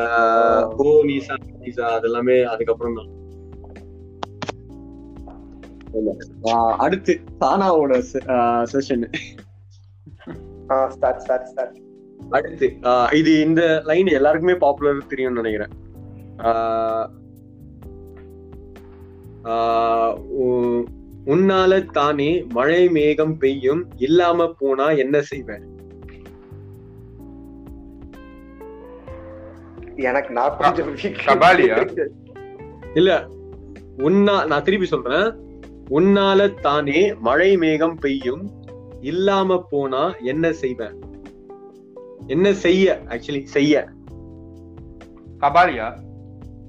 ஓ 0.79 0.90
நீசா 1.07 1.35
நீசா 1.61 1.85
அதெல்லாமே 1.94 2.37
அதுக்கப்புறம் 2.51 2.97
தான். 2.99 3.11
அடுத்து 6.79 7.12
சானாவோட 7.40 7.94
செஷன் 8.73 9.07
அடுத்து 12.33 12.68
இது 13.12 13.33
இந்த 13.42 13.62
லைன் 13.87 14.11
எல்லாருக்குமே 14.14 14.57
பாப்புலர் 14.62 15.09
தெரியும்னு 15.09 15.42
நினைக்கிறேன். 15.42 15.73
உன்னால 21.27 21.90
தானே 21.90 22.44
மழை 22.49 22.88
மேகம் 22.88 23.38
பெய்யும் 23.38 23.88
இல்லாம 23.97 24.55
போனா 24.59 24.90
என்ன 24.90 25.23
செய்வேன்? 25.23 25.73
எனக்கு 29.97 30.33
நான் 30.33 30.57
கொஞ்சம்? 30.57 31.97
இல்ல 32.94 33.29
உன்னா 33.97 34.47
நான் 34.47 34.62
திருப்பி 34.62 34.87
சொல்றேன். 34.87 35.42
உன்னால 35.90 36.61
தானே 36.61 37.14
மழை 37.14 37.57
மேகம் 37.57 37.94
பெய்யும் 37.94 38.51
இல்லாம 39.01 39.66
போனா 39.70 40.14
என்ன 40.16 40.53
செய்வேன்? 40.53 40.97
என்ன 42.27 42.53
செய்ய 42.53 43.01
ஆக்சுவலி 43.09 43.42
செய்ய. 43.42 43.88
கபாலியா 45.40 46.03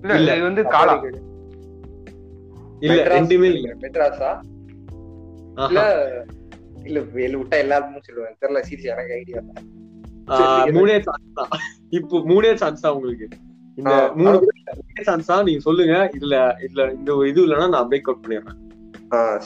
இல்ல 0.05 0.17
இல்ல. 0.21 0.31
இது 0.37 0.45
வந்து 0.49 0.63
காலா. 0.75 0.93
இல்ல 2.85 2.97
ரெண்டுமே 3.15 3.47
இல்ல. 3.53 3.67
மெட்ராஸா. 3.83 4.31
இல்ல 5.69 5.81
இல்ல 6.87 6.99
வெளி 7.17 7.35
விட்டா 7.39 7.57
எல்லாருமே 7.65 8.01
சொல்லுவேன். 8.07 8.37
தெரியல 8.41 8.61
சீரியஸ் 8.67 8.91
எனக்கு 8.95 9.15
ஐடியா 9.19 9.41
மூணே 10.75 10.95
சான்ஸ் 11.07 11.35
தான். 11.39 11.51
இப்போ 11.97 12.17
மூணே 12.31 12.51
சான்ஸ் 12.61 12.83
தான் 12.85 12.95
உங்களுக்கு. 12.97 13.27
இந்த 13.79 13.93
மூணு 14.19 14.35
மூணே 14.81 15.03
சான்ஸ் 15.09 15.29
தான் 15.31 15.45
நீங்க 15.47 15.61
சொல்லுங்க. 15.67 15.95
இதுல 16.17 16.35
இதுல 16.65 16.83
இந்த 16.97 17.11
இது 17.31 17.39
இல்லைன்னா 17.45 17.67
நான் 17.75 17.89
பிரேக் 17.91 18.09
அவுட் 18.09 18.23
பண்ணிடுறேன். 18.25 18.59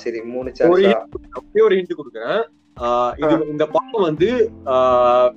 சரி 0.01 0.19
மூணு 0.33 0.49
சான்ஸா 0.57 0.91
அப்படியே 1.37 1.65
ஒரு 1.67 1.77
ஹிண்ட் 1.79 1.99
கொடுக்குறேன். 1.99 2.39
ஆஹ் 2.77 3.13
இது 3.21 3.33
இந்த 3.53 3.65
படம் 3.75 4.07
வந்து 4.09 4.29
ஆஹ் 4.73 5.31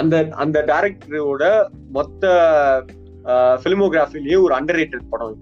அந்த 0.00 0.14
அந்த 0.44 0.58
டைரக்டரோட 0.70 1.44
மொத்த 1.96 2.24
பிலிமோகிராஃபிலேயே 3.62 4.38
ஒரு 4.42 4.54
அண்டர் 4.54 4.80
படம் 5.10 5.32
இது. 5.32 5.40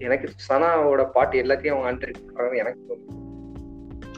எனக்கு 0.00 0.26
சனாவோட 0.48 1.02
பாட்டு 1.10 1.42
எல்லாத்தையும் 1.42 1.74
அவங்க 1.74 1.90
அண்டர் 1.92 2.12
பண்றாங்க 2.18 2.56
எனக்கு 2.56 2.82
தோணுது. 2.88 3.14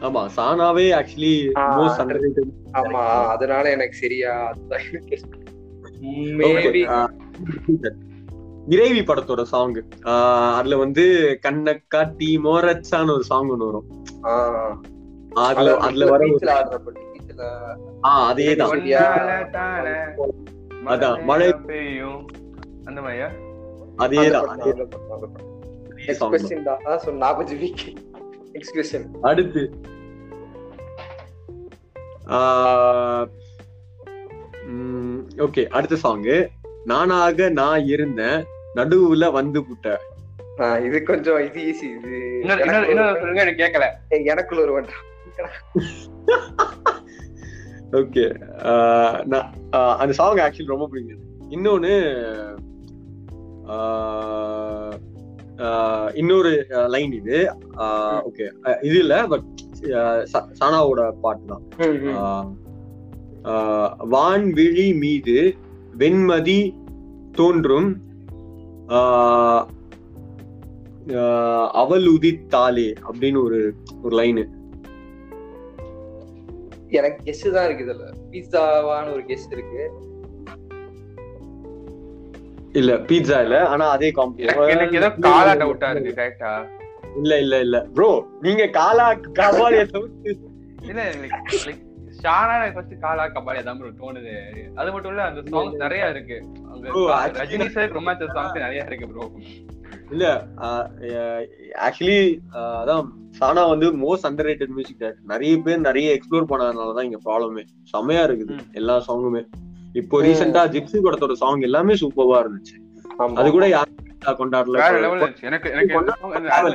ஆமா 0.03 0.23
சானாவே 0.37 0.85
ஆக்சுவலி 0.99 1.33
மோஸ்ட் 1.77 2.01
அண்டர் 2.03 2.27
ஆமா 2.73 3.03
அதனால 3.33 3.71
எனக்கு 3.71 3.97
சரியா 3.97 4.33
மேபி 6.39 6.83
இறைவி 8.69 9.01
படத்தோட 9.01 9.43
சாங் 9.45 9.77
அதுல 10.57 10.77
வந்து 10.77 11.05
கண்ணை 11.41 11.75
காட்டி 11.89 12.39
மோரச்சான்னு 12.39 13.15
ஒரு 13.15 13.23
சாங் 13.23 13.51
ஒண்ணு 13.51 13.69
வரும். 13.71 13.89
அதுல 15.43 15.75
அதுல 15.79 16.07
வர 16.07 16.23
ஆஹ் 18.09 18.25
அதேதான். 18.31 18.73
அதான், 20.87 21.25
மழை 21.25 21.53
பெய்யும் 21.53 22.27
அந்த 22.85 23.01
மாதிரியா? 23.01 23.29
அதேதான் 23.99 24.49
அடுத்து. 29.23 29.63
ஓகே 35.39 35.69
அடுத்த 35.69 35.97
சாங் 35.97 36.25
நானாக 36.85 37.49
நான் 37.49 37.85
இருந்தேன் 37.85 38.45
நடுவுல 38.75 39.33
வந்து 39.33 39.67
புட்ட. 39.67 40.01
இது 40.81 41.03
கொஞ்சம் 41.03 41.41
இது 41.45 41.61
ஈஸி 41.61 41.83
இது 41.83 42.19
எனக்கு 43.35 43.63
கேட்கல 43.63 43.87
எனக்குள்ள 44.09 44.63
ஒரு 44.63 44.81
வண்டா 44.81 44.99
ஓகே 47.93 48.25
அந்த 49.99 50.13
சாங் 50.13 50.37
ஆக்சுவலி 50.37 50.67
ரொம்ப 50.67 50.89
பிடிக்கும் 50.89 51.25
இன்னொன்னு 51.51 51.95
ஆஹ், 55.59 56.11
இன்னொரு 56.15 56.51
லைன் 56.89 57.13
இது. 57.13 57.39
ஓகே 58.25 58.45
இது 58.83 58.99
இல்ல 58.99 59.27
பட் 59.27 59.45
சானாவோட 60.59 61.11
பாட்டு 61.21 61.45
தான். 61.47 61.65
வான்விழி 64.11 64.99
மீது 64.99 65.37
வெண்மதி 65.99 66.61
தோன்றும் 67.33 67.91
அவள் 71.73 72.07
உதித்தாளே 72.07 72.93
அப்படின்னு 73.05 73.43
ஒரு 73.43 73.75
ஒரு 74.03 74.17
லைனு 74.17 74.45
எனக்கு 76.91 77.19
கெஸ் 77.25 77.43
தான் 77.51 77.67
இருக்கு 77.67 77.85
இதுல. 77.87 78.07
பீஸாவான 78.33 79.07
ஒரு 79.13 79.23
கெஸ் 79.27 79.49
இருக்கு. 79.53 79.83
இல்ல 82.75 82.93
பீட்சா 83.09 83.39
இல்ல. 83.45 83.57
ஆனா 83.69 83.85
அதே 83.95 84.09
எனக்கு 84.11 84.73
எனக்கு 84.75 84.99
ஏதோ 85.01 85.09
காலா 85.25 85.53
டவுட்டா 85.63 85.89
இருக்கு 85.95 86.13
கரெக்டா 86.19 86.53
இல்ல. 87.21 87.33
இல்ல 87.45 87.55
இல்ல 87.59 87.77
ப்ரோ 87.95 88.11
நீங்க 88.41 88.65
காலா 88.71 89.07
கபாலிய 89.39 89.85
தவிர்த்து 89.87 90.33
இல்ல 90.83 91.03
ஷானா 92.21 92.55
ஃபர்ஸ்ட் 92.75 92.95
காலா 93.01 93.25
கபாலியா 93.35 93.63
தான் 93.63 93.79
bro 93.81 93.91
தோணுது. 94.01 94.35
அது 94.77 94.89
மட்டும் 94.93 95.13
இல்ல 95.13 95.23
அந்த 95.25 95.41
சாங்ஸ் 95.51 95.77
நிறைய 95.77 96.11
இருக்கு. 96.11 96.37
ரஜினி 97.41 97.67
சார் 97.69 97.95
ரொமான்ஸ் 97.99 98.25
சாங்ஸ் 98.37 98.59
நிறைய 98.59 98.85
இருக்கு 98.87 99.09
ப்ரோ 99.13 99.27
இல்ல 100.11 100.27
ஆக்சுவலி 101.87 102.21
அதான் 102.81 103.05
சானா 103.39 103.63
வந்து 103.69 103.87
மோஸ்ட் 103.97 104.27
அண்டர் 104.29 104.49
ரேட்டட் 104.49 104.75
மியூசிக் 104.77 105.03
நிறைய 105.23 105.59
பேர் 105.59 105.81
நிறைய 105.81 106.17
எக்ஸ்ப்ளோர் 106.17 106.51
பண்ணாதனாலதான் 106.51 107.07
இங்க 107.09 107.19
ப்ராப்ளமே 107.27 107.63
செமையா 107.93 108.23
இருக்குது. 108.29 108.55
எல்லா 108.73 108.97
சாங்குமே 109.09 109.43
இப்போ. 109.95 110.17
ரீசெண்டா 110.23 110.63
ஜிப்சி 110.75 110.99
படத்தோட 110.99 111.33
சாங் 111.43 111.67
எல்லாமே 111.69 111.95
சூப்பரா 111.95 112.39
இருந்துச்சு. 112.43 112.77
அது 113.41 113.49
கூட 113.51 113.69
யாரும் 113.69 113.97
கொண்டாடல? 114.41 114.77
எனக்கு 115.49 115.69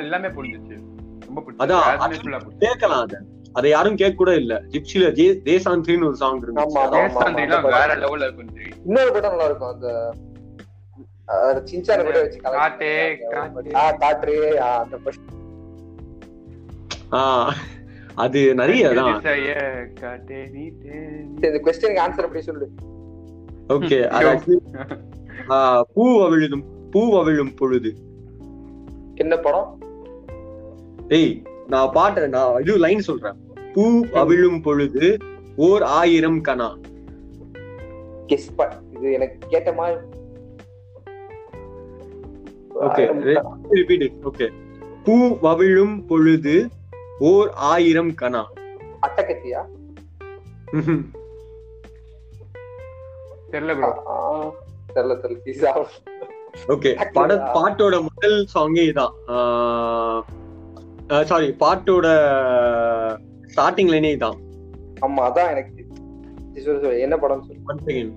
எல்லாமே 0.05 0.29
அதான், 1.63 1.83
கேட்கலாம் 2.59 3.01
அத. 3.05 3.15
அதை 3.53 3.67
யாரும் 3.69 3.95
கேட்க 3.95 4.15
கூட 4.15 4.31
இல்ல. 4.35 4.53
ஜிப்சில 4.73 5.11
ஜே 5.11 5.25
தேசாந்திரின்னு 5.45 6.07
ஒரு 6.07 6.15
சாங் 6.15 6.39
ஜி. 6.41 6.49
இன்னொரு 8.87 9.11
படம் 9.13 9.31
நல்லா 9.31 9.45
இருக்கும் 9.45 9.71
அந்த 9.73 9.87
கூட 12.07 12.17
வச்சு 12.23 12.39
காட்டே, 12.57 12.91
காற்று 14.01 14.35
அந்த 14.79 14.97
அது 18.23 18.41
நிறைய 18.59 18.89
தான். 18.97 19.15
இந்த 21.35 21.57
கொஸ்டினுக்கு 21.65 22.03
ஆன்சர் 22.03 22.27
அப்படி 22.27 22.43
சொல்லு. 22.49 22.67
ஓகே 23.75 23.97
பூ 25.95 26.05
அவிழுதும் 26.25 26.65
பூ 26.93 27.01
அவிழும் 27.21 27.53
பொழுது. 27.61 27.91
என்ன 29.23 29.33
படம்? 29.45 29.69
ஏய் 31.17 31.33
நான் 31.73 31.93
பாட்டு 31.97 32.27
நான் 32.35 32.59
இது 32.63 32.73
லைன் 32.85 33.07
சொல்றேன். 33.09 33.38
பூ 33.75 33.85
அவிழும் 34.21 34.61
பொழுது 34.67 35.05
ஓர் 35.67 35.83
ஆயிரம் 35.99 36.41
கணா 36.49 36.69
கெஸ் 38.29 38.49
இது 38.95 39.07
எனக்கு 39.17 39.38
கேட்ட 39.53 39.69
மாதிரி 39.79 39.97
ஓகே 42.75 43.03
ரிப்பீட் 43.71 44.05
ஓகே 44.29 44.47
பூ 45.05 45.15
அவிழும் 45.51 45.95
பொழுது 46.07 46.55
ஓர் 47.29 47.49
ஆயிரம் 47.71 48.13
கணா 48.15 48.43
அட்டகத்தியா 49.01 49.61
தெரியல 53.51 53.73
ப்ரோ 53.79 53.91
தெரியல 54.95 55.13
தெரியல. 55.23 55.39
பீஸா 55.45 55.71
ஓகே 56.73 56.91
பட 57.13 57.31
பாட்டோட 57.55 57.95
முதல் 58.01 58.38
சாங்கே 58.53 58.83
இதான். 58.91 59.15
சாரி 61.29 61.47
பாட்டோட 61.63 62.07
ஸ்டார்டிங் 63.53 63.91
லைனே 63.93 64.11
இதான். 64.17 64.38
ஆமா 65.05 65.23
அதான் 65.29 65.51
எனக்கு. 65.53 65.71
என்ன 67.05 67.15
படம் 67.17 67.43
சொல்லு. 67.47 67.61
ஒன் 67.71 67.81
செகண்ட் 67.88 68.13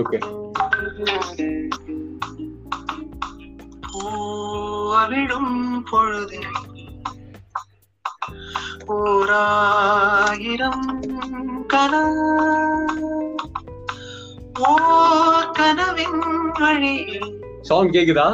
ஓகே 0.00 0.18
பூவிடும் 3.84 5.54
பொழுது 5.90 6.38
ஓராயிரம் 8.94 10.86
கனா. 11.66 12.02
ஓர் 14.64 15.50
கனவின் 15.52 16.20
வழியில் 16.60 17.28
சாங் 17.60 17.90
கேக்குதா? 17.90 18.28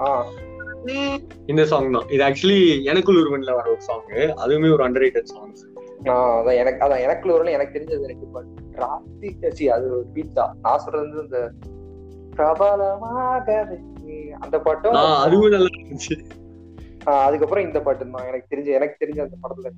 ஆ. 0.00 0.08
இந்த 1.46 1.64
சாங் 1.64 1.92
தான். 1.92 2.08
இது 2.08 2.22
ஆக்சுவலி 2.24 2.58
எனக்குள் 2.84 3.20
ஒருவன்ல 3.20 3.54
வர 3.54 3.70
ஒரு 3.70 3.80
சாங் 3.80 4.06
அதுவுமே 4.36 4.72
ஒரு 4.72 4.84
அண்டர் 4.84 5.04
ரேட்டட் 5.04 5.32
சாங்ஸ் 5.32 5.62
நான் 6.02 6.32
அதான் 6.34 6.54
எனக்கு 6.54 6.84
அதான் 6.86 7.00
எனக்குள்ள 7.00 7.34
ஒரு 7.34 7.52
எனக்கு 7.52 7.74
தெரிஞ்சது 7.78 8.02
எனக்கு 8.02 8.26
பட் 8.32 8.50
ராத்தி 8.82 9.28
சி 9.58 9.64
அது 9.76 9.86
ஒரு 9.96 10.06
பீட் 10.14 10.36
தான். 10.38 10.54
நான் 10.64 10.82
சொல்றது 10.84 11.22
இந்த 11.24 11.40
பிரபலமாகவே. 12.36 13.78
அந்த 14.44 14.56
பாட்டும் 14.66 14.96
அதுவும் 15.24 15.54
நல்லா 15.56 15.70
இருந்துச்சு. 15.76 16.16
அதுக்கப்புறம் 17.24 17.66
இந்த 17.66 17.78
பாட்டு 17.86 18.04
தான். 18.06 18.26
எனக்கு 18.30 18.50
தெரிஞ்ச 18.52 18.68
எனக்கு 18.78 19.00
தெரிஞ்ச 19.02 19.20
அந்த 19.26 19.36
படத்துல. 19.42 19.70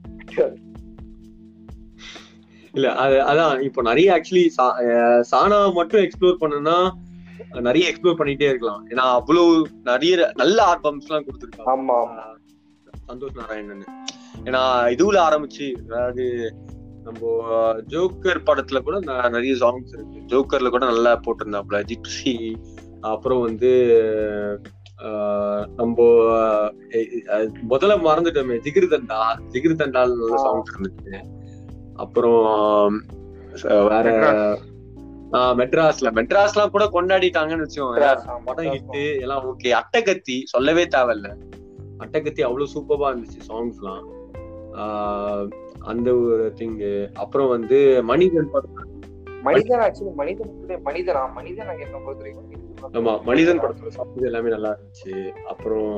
இல்ல 2.75 2.89
அது 3.03 3.17
அதான் 3.31 3.61
இப்போ 3.67 3.81
நிறைய 3.83 4.09
ஆக்சுவலி 4.17 4.45
சானா 5.31 5.59
மட்டும் 5.79 6.03
எக்ஸ்ப்ளோர் 6.05 6.41
பண்ணனா 6.43 6.79
நிறைய 7.67 7.85
எக்ஸ்ப்ளோர் 7.91 8.19
பண்ணிட்டே 8.21 8.49
இருக்கலாம். 8.51 8.83
ஏன்னா 8.93 9.05
அவ்வளவு 9.19 9.53
நிறைய 9.91 10.13
நல்ல 10.43 10.59
ஆல்பம்ஸ் 10.73 11.07
எல்லாம் 11.09 11.27
கொடுத்துருக்காங்க. 11.27 11.71
ஆமா 11.75 11.97
ஆமா. 12.05 12.25
சந்தோஷ் 13.09 13.39
நாராயணன் 13.41 13.85
ஏன்னா 14.49 14.63
இதுல 14.95 15.19
ஆரம்பிச்சு 15.29 15.67
அதாவது 15.85 16.25
நம்ம 17.07 17.27
ஜோக்கர் 17.89 18.45
படத்துல 18.47 18.79
கூட 18.81 18.97
நிறைய 19.29 19.55
சாங்ஸ் 19.55 19.93
இருக்கு. 19.93 20.19
ஜோக்கர்ல 20.33 20.69
கூட 20.69 20.85
நல்லா 20.87 21.13
போட்டிருந்தாப்புல 21.21 21.83
ஜிப்சி. 21.91 22.35
அப்புறம் 23.01 23.41
வந்து 23.41 23.71
நம்ம 25.77 25.97
முதல்ல 27.71 27.97
மறந்துட்டோமே 28.07 28.57
ஜிகிர் 28.67 28.93
தண்டா 28.93 29.19
ஜிகிர் 29.53 29.75
தண்டால் 29.75 30.15
நல்ல. 30.15 30.45
சாங்ஸ் 30.45 30.73
இருந்துச்சு. 30.75 31.19
அப்புறம் 31.95 33.03
வேற 33.63 34.07
ஆஹ், 35.33 35.55
மெட்ராஸ்ல. 35.61 36.09
மெட்ராஸ்லாம் 36.19 36.71
கூட 36.71 36.85
கொண்டாடிட்டாங்கன்னு 36.85 37.65
வச்சுக்கோங்க. 37.65 38.01
மெட்ராஸ், 38.01 38.45
படம் 38.45 38.65
மெட்ராஸ் 38.65 38.75
ஹிட்டு 38.75 39.21
எல்லாம் 39.21 39.45
ஓகே 39.47 39.71
அட்டகத்தி 39.81 40.37
சொல்லவே 40.45 40.85
தேவையில்ல. 40.85 41.29
அட்டகத்தி 41.99 42.43
அவ்வளவு 42.43 42.73
சூப்பரா 42.75 43.07
இருந்துச்சு 43.13 43.41
சாங்ஸ்லாம் 43.49 44.05
அந்த 45.87 46.15
ஒரு 46.23 46.53
திங் 46.57 46.77
அப்புறம் 47.15 47.49
வந்து 47.49 47.79
மனிதன் 48.03 48.51
படம் 48.51 48.83
மனிதன் 49.43 49.81
ஆக்சுவலி 49.81 50.13
மனிதன் 50.15 50.53
மனிதனா 50.85 51.23
மனிதன் 51.35 51.81
என்ன 51.81 51.99
பொறுத்த 52.05 52.45
ஆமா 52.95 53.13
மனிதன் 53.23 53.61
படத்துல 53.61 53.91
சாங்ஸ் 53.95 54.25
எல்லாமே 54.25 54.51
நல்லா 54.51 54.71
இருந்துச்சு. 54.71 55.13
அப்புறம் 55.45 55.95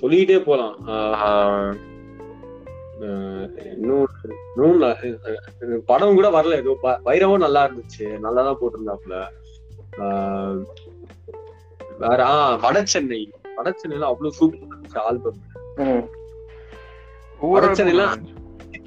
சொல்லிட்டே 0.00 0.38
போலாம். 0.44 0.76
இன்னும் 3.72 4.06
இன்னும் 4.46 4.84
படம் 5.86 6.14
கூட 6.14 6.28
வரல. 6.30 6.56
ஏதோ 6.56 6.74
வைரவம் 7.04 7.36
நல்லா 7.38 7.62
இருந்துச்சு. 7.66 8.06
நல்லா 8.18 8.42
தான் 8.42 8.58
போட்டிருந்தாப்புல. 8.60 9.16
ஆஹ், 9.98 10.56
வேற 11.98 12.18
ஆ 12.28 12.38
வடசென்னை. 12.56 13.20
வடசென்னையில 13.58 14.08
அவ்வளவு 14.08 14.34
சூப்பர் 14.34 14.66
இருந்துச்சு 14.68 14.98
ஆல்பம். 15.02 15.38
ம். 15.84 16.04
வடசென்னைலாம் 17.40 18.16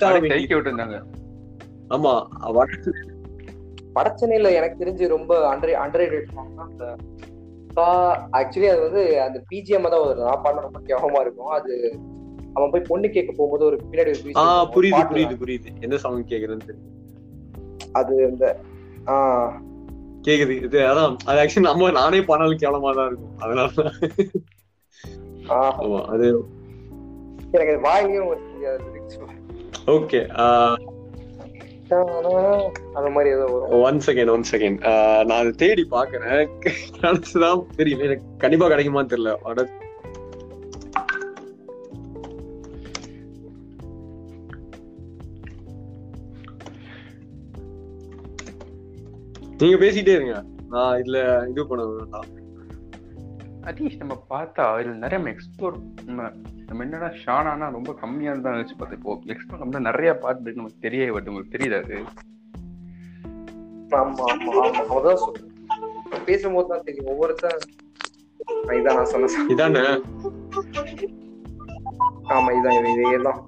விட்டுருந்தாங்க. 0.05 0.97
ஆமா 1.89 2.13
வடச்சென்னையில 3.95 4.51
எனக்கு 4.57 4.81
தெரிஞ்சு 4.83 5.07
ரொம்ப 5.07 5.31
அண்டர் 5.53 5.73
அண்டர் 5.83 6.05
அந்த 6.65 6.83
ஆக்சுவலி 8.39 8.69
அது 8.73 8.81
வந்து 8.81 9.21
அந்த 9.21 9.37
பிஜிஎம் 9.49 9.89
தான் 9.93 10.01
வருது. 10.03 10.27
நான் 10.29 10.43
பாட 10.43 10.61
ரொம்ப 10.61 10.79
கேவலமா 10.79 11.19
இருக்கும். 11.21 11.51
அது 11.57 11.99
அவன் 12.53 12.69
போய் 12.69 12.87
பொண்ணு 12.87 13.09
கேட்க 13.09 13.31
போகும்போது 13.31 13.65
ஒரு 13.65 13.77
பின்னாடி 13.91 14.11
ஒரு 14.13 14.21
புரியுது 14.73 15.01
புரியுது 15.11 15.35
புரியுது. 15.43 15.69
எந்த 15.81 15.97
சாங் 15.97 16.31
கேக்குறேன்னு 16.31 16.77
அது 17.91 18.15
இந்த 18.31 18.45
ஆஹ் 19.05 19.51
கேக்குது 20.27 20.55
இது 20.63 20.79
அதான் 20.79 21.15
அது 21.25 21.37
ஆக்சுவலி 21.43 21.67
நம்ம 21.69 21.91
நானே 21.91 22.21
பண்ணாலும் 22.21 22.57
கேவலமா 22.57 22.91
தான் 22.95 23.07
இருக்கும். 23.07 23.37
அதனால 23.37 23.69
அது 26.13 26.27
எனக்கு 27.51 27.79
வாயிலையும் 27.81 28.27
ஒரு. 28.27 28.41
ஓகே 29.87 30.19
அந்த 32.93 33.09
மாதிரி 33.09 33.29
ஏதோ 33.35 33.45
வரும். 33.45 33.81
ஒன் 33.81 33.97
செகண்ட் 34.05 34.31
ஒன் 34.31 34.43
செகண்ட் 34.51 34.79
நான் 35.25 35.39
அதை 35.39 35.51
தேடி 35.51 35.87
பாக்குறேன் 35.91 36.49
கிடைச்சுதான் 36.99 37.65
தெரியல 37.77 38.03
எனக்கு 38.03 38.23
கண்டிப்பா 38.37 38.67
கிடைக்குமான்னு 38.67 39.11
தெரியல. 39.13 39.79
நீங்க 49.57 49.77
பேசிட்டே 49.85 50.13
இருங்க. 50.13 50.43
நான் 50.69 51.01
இதுல 51.01 51.49
இது 51.49 51.67
பண்ண 51.67 51.85
வேண்டாம். 51.85 52.39
அட்லீஸ்ட் 53.61 54.01
நம்ம 54.01 54.15
பார்த்தா 54.29 54.63
இதுல 54.79 54.93
நிறைய 55.01 55.17
நம்ம 55.19 55.31
எக்ஸ்ப்ளோர் 55.33 55.75
நம்ம 56.05 56.21
நம்ம 56.67 56.83
என்னடா 56.85 57.09
ஷானானா 57.21 57.67
ரொம்ப 57.75 57.91
கம்மியா 58.01 58.33
தான் 58.37 58.55
நினைச்சு 58.55 58.75
பார்த்தோம் 58.75 58.99
இப்போ 58.99 59.33
எக்ஸ்ப்ளோர் 59.33 59.63
நம்ம 59.63 59.81
நிறைய 59.89 60.11
பார்ட் 60.17 60.41
இருக்கு 60.41 60.61
நமக்கு 60.61 60.85
தெரிய 60.85 61.11
வருது 61.11 61.31
உங்களுக்கு 61.31 61.55
தெரியுது 61.55 61.77
அது. 61.81 61.97
ஆமா 63.97 64.25
ஆமா 64.27 64.51
ஆமா. 64.61 64.83
அதான் 64.95 65.23
பேசும்போது 66.25 66.67
தான் 66.67 66.83
தெரியும். 66.83 67.09
ஒவ்வொருத்தன் 67.11 67.61
இதான் 68.77 68.97
நான் 68.97 69.11
சொன்ன 69.11 69.29
song. 69.33 69.47
இதானே? 69.53 69.83
ஆமா 72.35 72.51
இதான் 72.57 72.77
இது 72.93 73.23
தான். 73.27 73.41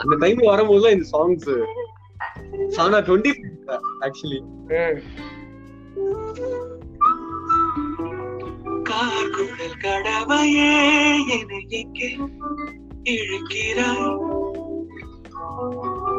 அந்த 0.00 0.14
டைம் 0.20 0.40
வரும்போது 0.48 0.82
தான் 0.84 0.96
இந்த 0.96 1.06
சாங்ஸ் 1.12 1.48
சானா 2.76 2.98
டுவெண்ட்டி 3.00 3.32
ஆக்சுவலி 3.68 4.38
ம், 4.74 5.00
கார்குழல் 8.82 9.78
கடவையே 9.82 10.72
என்னை 11.30 11.60
இங்கே 11.70 12.08
இழுக்கிறாய். 13.12 14.16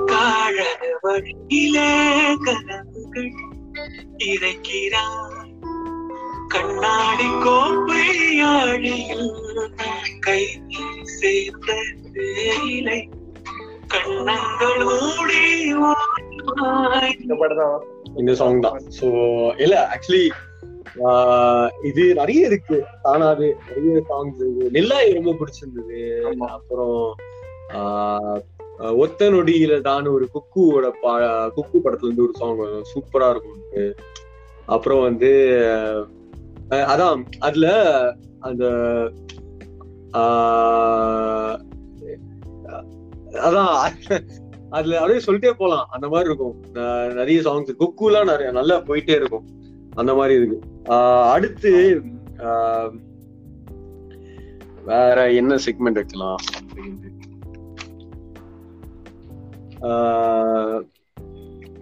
காழக 0.05 0.83
வழியிலே 1.01 1.89
கனவுகள் 2.45 3.31
இறைக்கிறாய். 4.25 5.51
கண்ணாடி 6.47 7.27
கோப்பை 7.43 8.05
ஆழியில் 8.49 9.29
கை 10.19 10.41
சேர்ந்த 11.13 11.69
தேயிலை 12.13 12.99
கண்ணங்கள் 13.87 14.83
ஓடி 14.95 15.43
ஓடி 15.83 16.18
இந்த 17.21 17.35
படம் 17.39 17.57
தான் 17.57 17.81
இந்த 18.15 18.33
சாங் 18.33 18.59
தான். 18.59 18.79
சோ 18.99 19.07
இல்ல 19.61 19.75
ஆக்சுவலி 19.93 20.27
இது 21.83 22.03
நிறைய 22.13 22.45
இருக்கு. 22.45 22.77
தானாவே 23.03 23.49
நிறைய 23.67 24.03
சாங்ஸ் 24.09 24.39
இருக்கு. 24.39 24.69
நெல்லாய் 24.71 25.17
ரொம்ப 25.17 25.31
பிடிச்சிருந்தது. 25.39 25.99
அப்புறம் 26.55 27.15
ஒத்த 28.97 29.29
நொடியில 29.29 29.81
தான் 29.81 30.05
ஒரு 30.05 30.25
குக்குவோட 30.33 30.87
பா 31.01 31.13
குக்கு 31.47 31.77
படத்துல 31.83 32.07
இருந்து 32.07 32.23
ஒரு 32.23 32.33
சாங் 32.39 32.57
வரும். 32.57 32.85
சூப்பரா 32.93 33.29
இருக்கும். 33.29 33.61
அப்புறம் 34.65 35.01
வந்து 35.01 35.31
அதான் 36.69 37.23
அதுல 37.39 37.67
அந்த 38.39 38.65
ஆஹ் 40.13 41.55
அதான் 43.47 43.75
அதுல 44.69 44.99
அப்படியே 44.99 45.25
சொல்லிட்டே 45.25 45.51
போலாம். 45.51 45.87
அந்த 45.89 46.07
மாதிரி 46.07 46.29
இருக்கும். 46.29 46.55
நிறைய 47.13 47.41
சாங்ஸ் 47.41 47.75
குக்குலாம் 47.79 48.25
நிறைய 48.25 48.51
நல்லா 48.51 48.77
போயிட்டே 48.77 49.15
இருக்கும். 49.15 49.45
அந்த 49.95 50.13
மாதிரி 50.13 50.35
இருக்கு. 50.35 50.93
அடுத்து 51.33 52.01
ஆஹ் 52.37 52.91
வேற 54.85 55.31
என்ன 55.31 55.55
செக்மெண்ட் 55.55 55.99
வைக்கலாம்? 55.99 56.39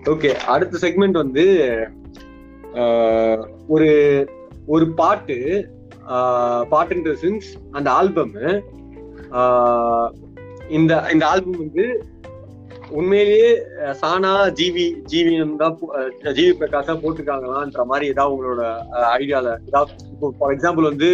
ஓகே 0.03 0.33
அடுத்த 0.35 0.77
செக்மெண்ட் 0.81 1.11
வந்து 1.11 1.45
ஒரு 3.67 3.89
ஒரு 4.65 4.89
பாட்டு 4.93 5.67
பாட்டுன்ற 6.71 7.15
சின்ஸ் 7.21 7.49
அந்த 7.71 7.91
ஆல்பம் 7.91 8.33
இந்த 10.69 11.09
இந்த 11.13 11.27
ஆல்பம் 11.27 11.57
வந்து 11.57 12.05
உண்மையிலேயே 12.91 13.49
சானா 13.99 14.29
ஜிவி 14.57 14.83
ஜிவி 15.05 15.31
தான் 15.57 15.75
ஜிவி 16.33 16.51
பிரகாஷ் 16.59 16.85
தான் 16.85 17.01
போட்டிருக்காங்களான்ற 17.01 17.85
மாதிரி 17.85 18.05
ஏதாவது 18.07 18.33
உங்களோட 18.35 18.63
ஐடியால 19.13 19.49
ஏதாவது 19.67 19.91
இப்போ 20.13 20.29
ஃபார் 20.37 20.53
எக்ஸாம்பிள் 20.55 20.89
வந்து 20.89 21.09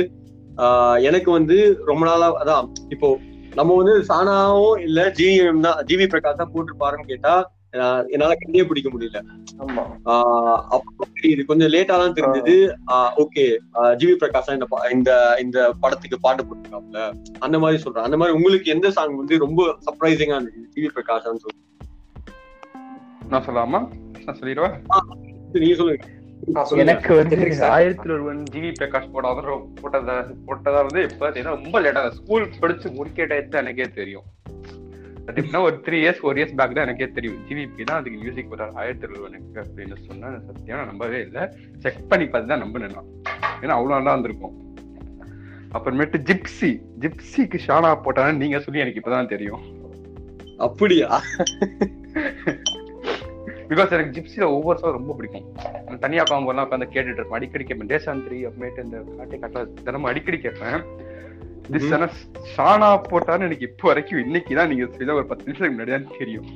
ஆஹ், 0.57 0.97
எனக்கு 1.01 1.29
வந்து 1.31 1.57
ரொம்ப 1.88 2.03
நாளா 2.05 2.27
அதான் 2.41 2.65
இப்போ 2.89 3.07
நம்ம 3.55 3.75
வந்து 3.79 3.95
சானாவும் 4.09 4.77
இல்ல 4.86 4.99
ஜிவிஎம் 5.17 5.65
தான் 5.65 5.79
ஜிவி 5.89 6.05
பிரகாஷ் 6.07 6.38
தான் 6.38 6.53
போட்டிருப்பாருன்னு 6.53 7.12
கேட்டா 7.12 7.33
என்னால 8.13 8.33
கண்டே 8.41 8.63
பிடிக்க 8.69 8.89
முடியல. 8.93 9.19
இது 11.31 11.45
கொஞ்சம் 11.51 11.71
லேட்டா 11.75 11.95
தான் 12.01 12.15
தெரிஞ்சது. 12.19 12.55
ஓகே 13.23 13.43
ஜிவி 14.01 14.15
பிரகாஷ் 14.21 14.51
இந்த 14.55 14.67
இந்த 14.95 15.12
இந்த 15.43 15.59
படத்துக்கு 15.83 16.19
பாட்டு 16.25 16.43
போட்டிருக்காப்ல 16.43 17.01
அந்த 17.39 17.59
மாதிரி 17.63 17.81
சொல்றேன். 17.83 18.07
அந்த 18.07 18.17
மாதிரி 18.21 18.38
உங்களுக்கு 18.38 18.73
எந்த 18.75 18.91
சாங் 18.97 19.21
வந்து 19.21 19.43
ரொம்ப 19.45 19.69
சர்ப்ரைசிங்கா 19.88 20.39
இருந்துச்சு 20.39 20.71
ஜிவி 20.77 20.89
பிரகாஷ் 20.97 21.29
சொல்லி 21.45 21.59
நான் 23.33 23.45
சொல்லலாமா? 23.45 23.79
நான் 24.25 24.38
சொல்லிடுவா? 24.39 24.69
நீங்க 25.63 25.75
சொல்லுங்க. 25.79 26.05
எனக்கு 26.83 27.12
வந்து? 27.15 27.36
ஆயிரத்தி 27.75 28.07
ஒருவன் 28.15 28.43
ஜிவி 28.53 28.71
பிரகாஷ் 28.79 29.12
போடாத 29.13 29.41
போட்டதா 29.81 30.15
போட்டதா 30.47 30.79
வந்து 30.88 31.01
இப்ப 31.09 31.29
ஏன்னா 31.41 31.51
ரொம்ப 31.57 31.81
லேட்டா 31.81 32.01
ஸ்கூல் 32.19 32.47
படிச்சு 32.62 32.89
முடிக்க 32.97 33.25
டயத்துல 33.31 33.62
எனக்கே 33.63 33.88
தெரியும். 33.99 34.25
எப்படின்னா 35.27 35.59
ஒரு 35.67 35.75
three 35.86 35.97
years 36.03 36.19
four 36.21 36.38
years 36.39 36.55
back 36.59 36.75
தான் 36.77 36.86
எனக்கே 36.86 37.07
தெரியும். 37.17 37.38
ஜிவிபி 37.49 37.83
தான் 37.89 37.99
அதுக்கு 37.99 38.17
மியூசிக் 38.23 38.49
போட்டார் 38.49 38.73
ஆயிரத்தி 38.81 39.05
ஒருவனுக்கு 39.09 39.62
அப்படின்னு 39.63 39.97
சொன்னா 40.07 40.27
நான் 40.33 40.47
சத்தியம் 40.47 40.89
நம்பவே 40.91 41.19
இல்லை. 41.27 41.43
செக் 41.83 42.01
பண்ணி 42.12 42.25
பார்த்து 42.33 42.51
தான் 42.51 42.63
நம்பினேன் 42.63 42.95
நான். 42.97 43.09
ஏன்னா 43.63 43.75
அவ்வளோ 43.77 43.93
நல்லா 43.97 44.15
வந்திருக்கும். 44.17 44.57
அப்புறமேட்டு 45.77 46.17
ஜிப்சி 46.29 46.71
ஜிப்சிக்கு 47.03 47.59
ஷானா 47.67 47.91
போட்டான்னு 48.05 48.41
நீங்க 48.43 48.59
சொல்லி 48.65 48.83
எனக்கு 48.83 49.01
இப்பதான் 49.01 49.31
தெரியும். 49.36 49.63
அப்படியா? 50.67 51.07
பிகாஸ் 53.69 53.93
எனக்கு 53.95 54.15
ஜிப்சில 54.15 54.47
ஒவ்வொரு 54.55 54.77
சாங் 54.79 54.97
ரொம்ப 54.97 55.13
பிடிக்கும். 55.17 55.47
நான் 55.88 56.03
தனியா 56.05 56.23
காம்போலாம் 56.31 56.65
உட்காந்து 56.67 56.93
கேட்டுட்டு 56.95 57.19
இருப்பேன். 57.19 57.39
அடிக்கடி 57.39 57.63
கேட்பேன். 57.63 57.91
தேசாந்திரி 57.93 58.39
அப்புறமேட்டு 58.47 58.86
இந்த 58.88 58.97
காட்டை 59.17 59.39
காட்டா 59.43 59.62
தினமும் 59.88 60.09
அடிக்கடி 60.12 60.39
கேட்பேன். 60.45 60.83
திஸ் 61.71 62.17
ஷானா 62.56 62.89
போட்டான்னு 63.12 63.45
எனக்கு 63.45 63.67
இப்போ 63.69 63.88
வரைக்கும் 63.88 64.19
இன்னைக்கு 64.19 64.56
தான் 64.56 64.69
நீங்க 64.69 64.86
சொல்ல 64.86 65.13
ஒரு 65.13 65.26
பத்து 65.26 65.45
நிமிஷத்துக்கு 65.45 65.76
முன்னாடி 65.76 65.89
தான் 65.89 66.17
தெரியும். 66.17 66.47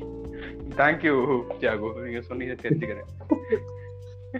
தேங்க்யூ 0.77 1.13
தியாகோ 1.59 1.89
நீங்க 2.05 2.21
சொன்னீங்க 2.21 2.55
தெரிஞ்சுக்கிறேன். 2.61 3.09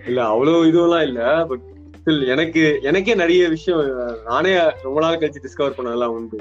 இல்ல 0.05 0.25
அவ்வளவு 0.25 0.65
இதுவெல்லாம் 0.65 1.01
இல்ல 1.01 1.45
பட் 1.45 1.65
எனக்கு 2.25 2.79
எனக்கே 2.81 3.15
நிறைய 3.15 3.49
விஷயம் 3.49 3.81
நானே 4.25 4.51
ரொம்ப 4.81 4.99
நாள் 4.99 5.19
கழிச்சு 5.19 5.45
டிஸ்கவர் 5.45 5.77
பண்ணதெல்லாம் 5.77 6.15
உண்டு. 6.17 6.37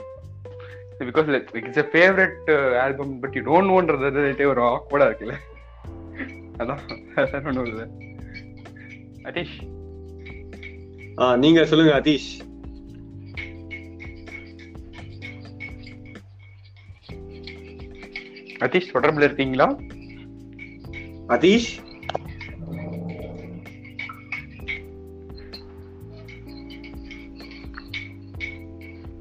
Because 1.01 1.31
it's 1.55 1.83
a 1.83 1.87
favourite 1.93 2.51
album 2.77 3.21
but 3.21 3.35
you 3.37 3.43
don't 3.43 3.71
நோன்றது 3.71 4.47
ஒரு 4.47 4.63
ஆக்வர்டா 4.63 5.09
இருக்குல்ல 5.09 5.37
அதான் 6.59 6.83
ஒண்ணும் 7.45 7.67
இல்லை 7.67 7.87
அதீஷ் 9.25 9.57
ஆஹ் 11.17 11.37
நீங்க 11.37 11.65
சொல்லுங்க 11.65 12.01
அதீஷ் 12.01 12.31
அதீஷ் 18.65 18.93
தொடர்புல 18.95 19.27
இருக்கீங்களா? 19.29 19.67
அதீஷ் 21.35 21.71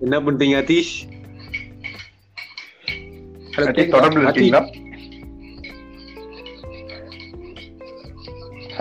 என்ன 0.02 0.16
பண்றீங்க 0.26 0.56
அதீஷ்? 0.64 0.96
தொடர்புல 3.94 4.24
இருக்கீங்களா? 4.24 4.62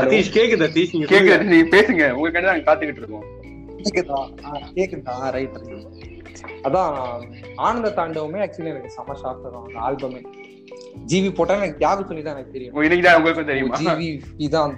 அதீஷ் 0.03 0.35
கேக்குது 0.37 0.67
நீங்க 0.67 0.85
சொல்லுங்க. 0.91 1.11
கேக்குது 1.13 1.51
நீங்க 1.51 1.67
பேசுங்க. 1.77 2.05
உங்களுக்கு 2.17 2.49
நாங்க 2.49 2.65
காத்துக்கிட்டு 2.69 3.03
இருக்கோம். 3.03 3.27
கேக்குதா? 3.87 4.19
கேக்குதா 4.77 5.15
ரைட் 5.37 5.59
அதான் 6.67 6.95
ஆனந்த 7.57 7.89
தாண்டவமே 7.97 8.39
ஆக்சுவலி 8.45 8.71
எனக்கு 8.73 8.91
செம 8.91 9.15
ஷாக் 9.23 9.43
வரும் 9.43 9.65
அந்த 9.67 9.79
ஆல்பமே 9.87 10.21
ஜிவி 11.11 11.31
போட்டா 11.39 11.57
எனக்கு 11.61 11.81
தியாகு 11.83 12.07
சொல்லி 12.11 12.23
தான் 12.27 12.37
எனக்கு 12.37 12.55
தெரியும். 12.57 12.75
இன்னைக்கு 12.87 13.05
தான் 13.07 13.19
உங்களுக்கும் 13.19 13.51
தெரியுமா? 13.53 13.79
ஜிவி 13.83 14.09
இதான். 14.47 14.75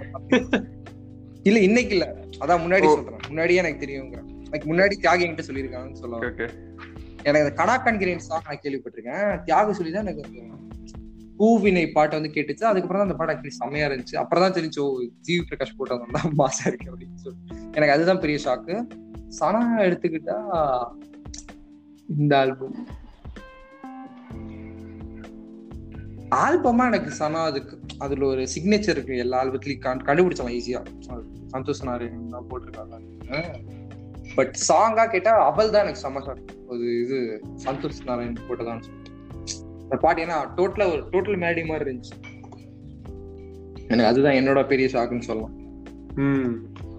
இல்ல 1.49 1.57
இன்னைக்கு 1.67 1.93
இல்ல. 1.97 2.05
அதான் 2.43 2.61
முன்னாடி. 2.63 2.87
சொல்றேன். 2.95 3.23
முன்னாடியே 3.29 3.61
எனக்கு 3.63 3.83
தெரியுங்க 3.85 4.17
லைக் 4.51 4.67
முன்னாடி 4.71 4.95
தியாகி 5.03 5.23
என்கிட்ட 5.25 5.45
சொல்லியிருக்காங்கன்னு 5.49 6.01
சொல்லுவாங்க 6.03 6.47
எனக்கு 7.27 7.43
அந்த 7.45 7.53
கடாக்கண்கிரேன் 7.61 8.25
சாங் 8.27 8.45
நான் 8.49 8.61
கேள்விப்பட்டிருக்கேன். 8.65 9.29
தியாகு 9.47 9.77
சொல்லி 9.79 9.91
தான் 9.95 10.05
எனக்கு 10.07 10.43
பூவினை 11.39 11.83
பாட்டை 11.95 12.13
வந்து 12.17 12.31
கேட்டுச்சு. 12.35 12.63
அதுக்கப்புறம் 12.69 12.99
தான் 13.01 13.07
அந்த 13.09 13.17
பாட்டு 13.17 13.33
ஆக்சுவலி 13.33 13.57
செம்மையா 13.59 13.87
இருந்துச்சு. 13.89 14.15
அப்புறம் 14.21 14.43
தான் 14.43 14.55
தெரிஞ்சு 14.57 14.83
ஜிவி 15.27 15.41
பிரகாஷ் 15.49 15.75
போட்டு 15.79 15.97
வந்தா 16.03 16.21
மாசா 16.41 16.63
இருக்கு 16.69 16.89
அப்படின்னு 16.91 17.19
சொல்லி. 17.25 17.39
எனக்கு 17.77 17.95
அதுதான் 17.95 18.21
பெரிய 18.23 18.37
ஷாக்கு 18.45 18.75
சனா 19.39 19.61
எடுத்துக்கிட்டா 19.87 20.37
இந்த 22.09 22.33
ஆல்பம் 22.43 22.77
ஆல்பமா 26.37 26.85
எனக்கு 26.85 27.11
சனா 27.19 27.43
அதுக்கு 27.43 27.79
அதுல 27.97 28.25
ஒரு 28.25 28.47
சிக்னேச்சர் 28.55 28.89
இருக்கு. 28.89 29.17
எல்லா 29.17 29.43
ஆல்பத்துலயும் 29.43 29.85
கண்- 29.85 30.03
கண்டுபிடிச்சலாம் 30.05 30.59
ஈஸியா 30.59 30.85
சந்தோஷ் 31.53 31.83
நாராயணன் 31.83 32.29
தான் 32.29 32.45
போட்டிருக்காங்க. 32.49 33.55
பட் 34.35 34.57
சாங்கா 34.67 35.09
கேட்டா 35.09 35.31
அவள் 35.31 35.69
தான் 35.69 35.83
எனக்கு 35.83 36.07
செம்ம 36.07 36.23
ஷாக் 36.27 36.67
ஒரு 36.67 37.03
இது 37.03 37.41
சந்தோஷ் 37.65 38.05
நாராயண் 38.05 38.37
போட்டதான்னு 38.49 38.81
சொல்லிட்டு. 38.81 39.11
அந்த 39.81 39.95
பாட்டு 39.95 40.25
ஏன்னா 40.25 40.49
டோட்டலா 40.55 40.91
ஒரு 40.91 41.03
டோட்டல் 41.11 41.39
மேலடி 41.39 41.65
மாதிரி 41.65 41.85
இருந்துச்சு. 41.85 42.35
எனக்கு 43.87 44.05
அதுதான் 44.05 44.33
என்னோட 44.33 44.67
பெரிய 44.67 44.87
ஷாக்குன்னு 44.93 45.19
சொல்லலாம். 45.19 45.55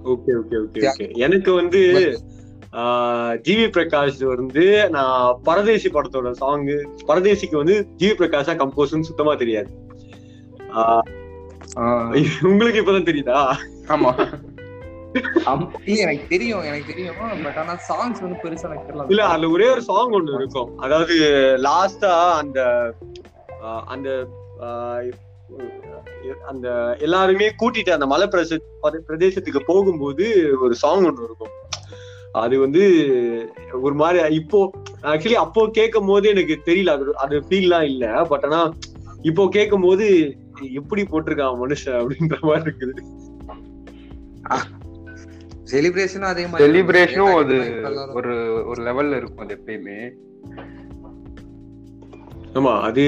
ஓகே 0.04 0.32
ஓகே 0.36 0.68
ஓகே 0.72 1.16
எனக்கு 1.16 1.52
வந்து 1.52 1.78
ஜிவி 2.72 3.68
பிரகாஷ் 3.68 4.36
வந்து 4.36 4.90
நான் 4.90 5.38
பரதேசி 5.42 5.88
படத்தோட 5.88 6.30
சாங் 6.30 6.66
பரதேசிக்கு 7.06 7.56
வந்து 7.56 7.86
ஜிவி 7.96 8.00
பிரகாஷா 8.00 8.56
கம்போஸ்னு 8.56 9.00
சுத்தமா 9.00 9.34
தெரியாது. 9.34 9.68
உங்களுக்கு 12.42 12.82
இப்பதான் 12.82 13.04
தெரியுதா? 13.04 13.54
ஆமா. 13.86 14.30
இல்ல 15.84 16.00
எனக்கு 16.00 16.26
தெரியும் 16.28 16.62
எனக்கு 16.62 16.84
தெரியும் 16.86 17.14
பட் 17.42 17.56
ஆனா 17.56 17.78
சாங்ஸ் 17.88 18.20
வந்து 18.20 18.38
பெருசா 18.42 18.62
எனக்கு 18.62 18.92
தெரியல. 18.92 19.04
இல்ல 19.08 19.24
அதுல 19.24 19.48
ஒரே 19.48 19.70
ஒரு 19.70 19.82
சாங் 19.82 20.10
ஒண்ணு 20.10 20.34
இருக்கும். 20.34 20.78
அதாவது 20.78 21.14
லாஸ்டா 21.62 22.30
அந்த 22.30 22.92
அந்த 23.86 24.26
அந்த 26.46 26.96
எல்லாருமே 27.00 27.48
கூட்டிட்டு 27.48 27.90
அந்த 27.90 28.06
மலை 28.06 28.26
பிரதேச 28.26 28.58
பர- 28.82 29.00
பிரதேசத்துக்கு 29.08 29.58
போகும்போது 29.66 30.56
ஒரு 30.60 30.74
சாங் 30.74 31.02
ஒண்ணு 31.02 31.24
இருக்கும். 31.24 31.48
அது 32.32 32.58
வந்து 32.58 32.82
ஒரு 33.82 33.94
மாதிரி 33.94 34.34
இப்போ 34.34 34.70
ஆக்சுவலி 35.02 35.32
அப்போ 35.32 35.68
கேட்கும் 35.68 36.06
போது 36.06 36.28
எனக்கு 36.28 36.60
தெரியல. 36.66 36.90
அது 36.90 37.16
அது 37.16 37.44
ஃபீல்லாம் 37.48 37.82
இல்ல. 37.82 38.24
பட் 38.24 38.44
ஆனா 38.44 38.72
இப்போ 39.22 39.48
கேட்கும் 39.48 39.80
போது 39.80 40.06
எப்படி 40.72 41.02
போட்டிருக்கான் 41.02 41.60
மனுஷன் 41.62 41.98
அப்படின்ற 42.00 42.38
மாதிரி 42.40 42.70
இருக்குது. 42.70 43.02
செலிப்ரேஷனும் 45.64 46.30
அதே 46.32 46.46
மாதிரி 46.46 46.64
செலிப்ரேஷனும் 46.64 47.34
அது 47.34 47.56
ஒரு 48.12 48.64
ஒரு 48.66 48.82
லெவல்ல 48.82 49.16
இருக்கும் 49.16 49.44
அது 49.44 49.58
எப்பயுமே. 49.58 49.98
ஆமா 52.54 52.80
அது 52.80 53.04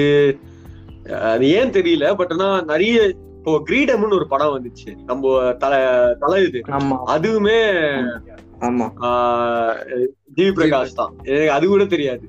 அது 1.31 1.49
ஏன் 1.49 1.69
தெரியல. 1.69 2.15
பட் 2.15 2.31
ஆனா 2.31 2.61
நிறைய 2.61 2.97
இப்போ 3.37 3.61
கிரீடம்னு 3.69 4.13
ஒரு 4.13 4.27
படம் 4.27 4.53
வந்துச்சு. 4.57 4.95
நம்ம 5.05 5.53
தலை 5.53 5.79
தலை 6.19 6.43
இது. 6.47 6.61
அதுவுமே 7.05 7.59
ஆமா. 8.61 8.87
ஜிவி 10.37 10.51
பிரகாஷ் 10.57 10.97
தான். 10.99 11.13
எனக்கு 11.27 11.53
அது 11.53 11.65
கூட 11.67 11.85
தெரியாது. 11.87 12.25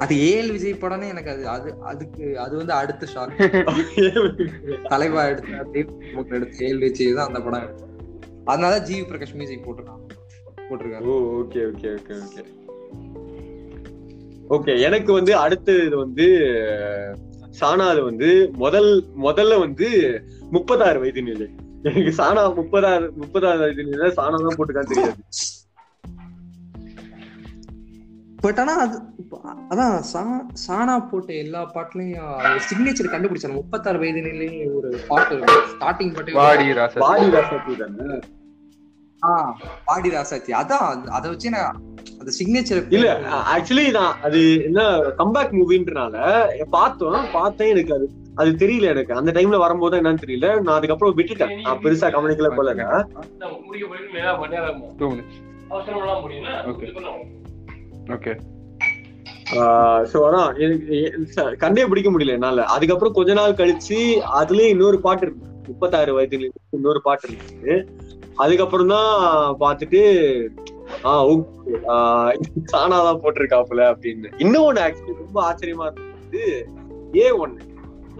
அது 0.00 0.14
ஏஎல் 0.24 0.50
விஜய் 0.52 0.80
படம்னு 0.80 1.06
எனக்கு 1.08 1.30
அது 1.30 1.44
அது 1.48 1.68
அதுக்கு 1.82 2.24
அது 2.38 2.54
வந்து 2.56 2.72
அடுத்த 2.72 3.06
ஷாக் 3.12 3.36
தலைவா 4.92 5.22
எடுத்த 5.24 5.52
எடுத்த 6.34 6.64
ஏஎல் 6.64 6.82
விஜய் 6.82 7.16
தான் 7.18 7.28
அந்த 7.28 7.40
படம் 7.40 7.64
எடுத்தோம் 7.64 7.92
அதனால 8.46 8.74
ஜிவி 8.88 9.04
பிரகாஷ் 9.08 9.34
மியூசிக் 9.34 9.64
போட்டிருக்கான். 9.66 10.02
போட்டிருக்காரு. 10.68 11.04
ஓ 11.04 11.14
okay 11.38 11.62
okay 11.70 11.88
okay 11.96 12.14
okay. 12.20 12.42
Okay 14.50 14.72
எனக்கு 14.80 15.10
வந்து 15.12 15.32
அடுத்தது 15.36 15.96
வந்து 15.96 16.26
சானாது 17.58 18.00
வந்து 18.02 18.28
முதல் 18.56 18.90
முதல்ல 19.20 19.58
வந்து 19.58 19.88
முப்பதாறு 20.50 20.98
வயது 21.00 21.22
நிலை. 21.22 21.48
எனக்கு 21.86 22.12
சானா 22.12 22.54
முப்பதாறு 22.54 23.12
முப்பதாறு 23.16 23.58
வயது 23.58 23.84
நிலை 23.84 24.08
சானா 24.08 24.36
தான் 24.38 24.56
போட்டுக்கான்னு 24.56 24.90
தெரியாது. 24.92 25.22
பட் 28.36 28.58
ஆனா 28.58 28.74
அது 28.78 28.96
அதான் 29.70 30.02
சா- 30.12 30.46
சானா 30.66 31.08
போட்ட 31.08 31.32
எல்லா 31.34 31.70
பாட்டுலயும் 31.74 32.60
சிக்னேச்சர் 32.68 33.12
கண்டுபிடிச்சாங்க. 33.12 33.52
முப்பத்தாறு 33.52 33.98
வயது 33.98 34.22
நிலையும் 34.22 34.74
ஒரு 34.74 35.00
பாட்டு 35.08 35.36
ஸ்டார்டிங் 35.70 36.14
பாட்டு. 36.14 36.32
வாடி 36.32 36.72
ராசா 36.72 36.98
பாடி 36.98 37.26
ராசாத்தி 37.26 37.76
தானே? 37.76 38.18
ஆஹ் 39.22 39.52
பாடி 39.84 40.08
ராசாத்தி. 40.10 40.52
அதான் 40.54 40.84
அது- 40.86 41.08
அதை 41.08 41.30
வச்சு 41.30 41.50
நான் 41.50 41.80
அந்த 42.18 42.32
சிக்னேச்சர் 42.38 42.92
இல்ல 42.92 43.08
ஆக்சுவலி 43.54 43.90
நான் 43.90 44.20
அது 44.22 44.40
என்ன 44.64 44.80
கம்பேக் 45.18 45.56
மூவின்றனால 45.58 46.16
பார்த்தோம் 46.70 47.26
பார்த்தேன் 47.32 47.68
எனக்கு 47.68 47.94
அது. 47.94 48.06
அது 48.40 48.50
தெரியல 48.62 48.88
எனக்கு. 48.94 49.12
அந்த 49.14 49.30
டைம்ல 49.36 49.58
வரும்போது 49.64 49.94
என்னன்னு 50.00 50.22
தெரியல. 50.24 50.48
நான் 50.64 50.76
அதுக்கப்புறம் 50.78 51.16
விட்டுட்டேன். 51.18 51.54
நான் 51.66 51.80
பெருசா 51.84 52.08
கவனிக்கல 52.16 52.50
போல. 52.56 52.74
ஓகே 58.16 58.32
சோ 60.10 60.18
அதான் 60.28 61.56
கண்டே 61.56 61.82
பிடிக்க 61.90 62.08
முடியல 62.10 62.36
என்னால. 62.36 62.64
அதுக்கப்புறம் 62.76 63.16
கொஞ்ச 63.18 63.32
நாள் 63.32 63.58
கழிச்சு 63.60 63.98
அதுலயே 64.40 64.68
இன்னொரு 64.74 64.98
பாட்டு 65.00 65.24
இருக்கு. 65.26 65.44
முப்பத்தாறு 65.68 66.10
வயதுல 66.16 66.48
இன்னொரு 66.70 67.00
பாட்டு 67.02 67.28
இருக்கு 67.28 67.74
அதுக்கப்புறம் 68.36 68.92
தான் 68.94 69.12
பார்த்துட்டு 69.60 70.00
ஆஹ் 71.10 71.24
ஓகே 71.30 71.78
சானாதான் 72.72 73.22
போட்டிருக்காப்புல 73.22 73.86
அப்படின்னு. 73.92 74.28
இன்னொன்னு 74.44 74.82
ஆக்சுவலி 74.86 75.14
ரொம்ப 75.22 75.38
ஆச்சரியமா 75.46 75.86
இருந்தது. 75.92 76.44
ஏ 77.16 77.26
ஒன்னு. 77.42 77.62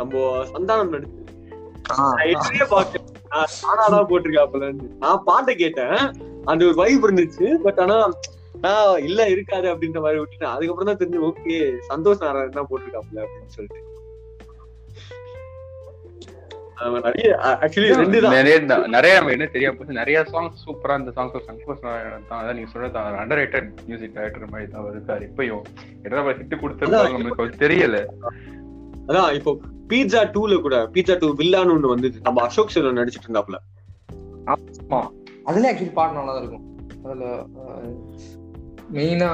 நம்ம 0.01 0.22
சந்தானம் 0.55 0.94
நடிச்சு. 0.94 1.22
நான் 1.90 2.70
பார்க்கல. 2.74 3.03
நான் 3.32 3.53
சானாதான் 3.59 4.09
போட்டிருக்காப்புலன்னு 4.11 4.86
நான் 5.05 5.24
பாட்டை 5.28 5.55
கேட்டேன். 5.62 5.99
அந்த 6.51 6.61
ஒரு 6.68 6.76
வைப் 6.82 7.05
இருந்துச்சு. 7.07 7.49
பட் 7.66 7.80
ஆனா 7.84 7.99
நான் 8.64 9.03
இல்ல 9.09 9.20
இருக்காது 9.34 9.66
அப்படின்ற 9.72 10.01
மாதிரி 10.05 10.20
விட்டுட்டேன். 10.20 10.55
அதுக்கப்புறம் 10.55 10.90
தான் 10.90 11.01
தெரிஞ்சு 11.03 11.26
ஓகே 11.28 11.59
சந்தோஷ் 11.90 12.24
நாராயணன் 12.26 12.59
தான் 12.61 12.70
போட்டிருக்காப்புல 12.70 13.24
அப்படின்னு 13.26 13.57
சொல்லிட்டு. 13.59 13.82
நிறைய 18.94 19.12
நம்ம 19.18 19.30
என்ன 19.34 19.47
தெரியாம 19.53 19.76
போச்சு. 19.76 19.99
நிறைய 20.01 20.18
சாங்ஸ் 20.32 20.64
சூப்பரா 20.64 20.97
இந்த 21.01 21.12
சாங்ஸ் 21.18 21.47
சங்கோஷ் 21.49 21.84
நாராயணன் 21.86 22.26
தான். 22.30 22.40
அதான் 22.40 22.57
நீங்க 22.59 22.70
சொல்றது 22.72 22.99
அண்டர் 23.22 23.40
ரேட்டட் 23.42 23.70
மியூசிக் 23.86 24.14
டைரக்டர் 24.16 24.53
மாதிரி 24.55 24.70
தான் 24.72 24.90
இருக்காரு 24.94 25.24
இப்பயும் 25.30 25.64
ஹிட் 26.40 26.61
கொடுத்துருக்காங்க 26.64 27.14
நம்மளுக்கு 27.14 27.62
தெரியல. 27.64 27.99
அதான் 29.09 29.30
இப்போ 29.38 29.52
பீட்சா 29.90 30.20
டூல 30.34 30.54
கூட 30.62 30.76
பீட்சா 30.94 31.14
டூ 31.20 31.28
வில்லான்னு 31.40 31.74
ஒண்ணு 31.76 31.92
வந்தது 31.92 32.18
நம்ம 32.26 32.42
அசோக் 32.46 32.74
செல்வன் 32.74 33.00
நடிச்சிட்டு 33.00 33.28
இருந்தாப்ல 33.28 33.59
ஆமா. 34.52 35.00
அதுல 35.48 35.68
ஆக்சுவலி 35.70 35.92
பாட்டு 35.94 36.18
நல்லா 36.18 36.32
தான் 36.32 36.42
இருக்கும். 36.42 36.64
அதுல 37.04 37.24
மெயினா 38.96 39.30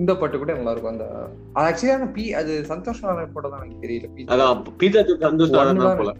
இந்த 0.00 0.12
பாட்டு 0.20 0.36
கூட 0.38 0.52
நல்லா 0.58 0.72
இருக்கும். 0.74 0.92
அந்த 0.92 1.06
ஆக்சுவலி 1.62 1.94
அந்த 1.96 2.08
பி 2.16 2.24
அது 2.40 2.52
சந்தோஷ் 2.70 3.02
நாராயண் 3.06 3.34
போட 3.36 3.46
தான் 3.48 3.60
எனக்கு 3.60 3.82
தெரியல. 3.84 4.08
அதான் 4.34 4.60
பீட்சா 4.80 5.02
டூ 5.08 5.16
சந்தோஷ் 5.26 5.54
நாராயணன் 5.56 5.86
தான் 5.86 6.00
போல. 6.02 6.12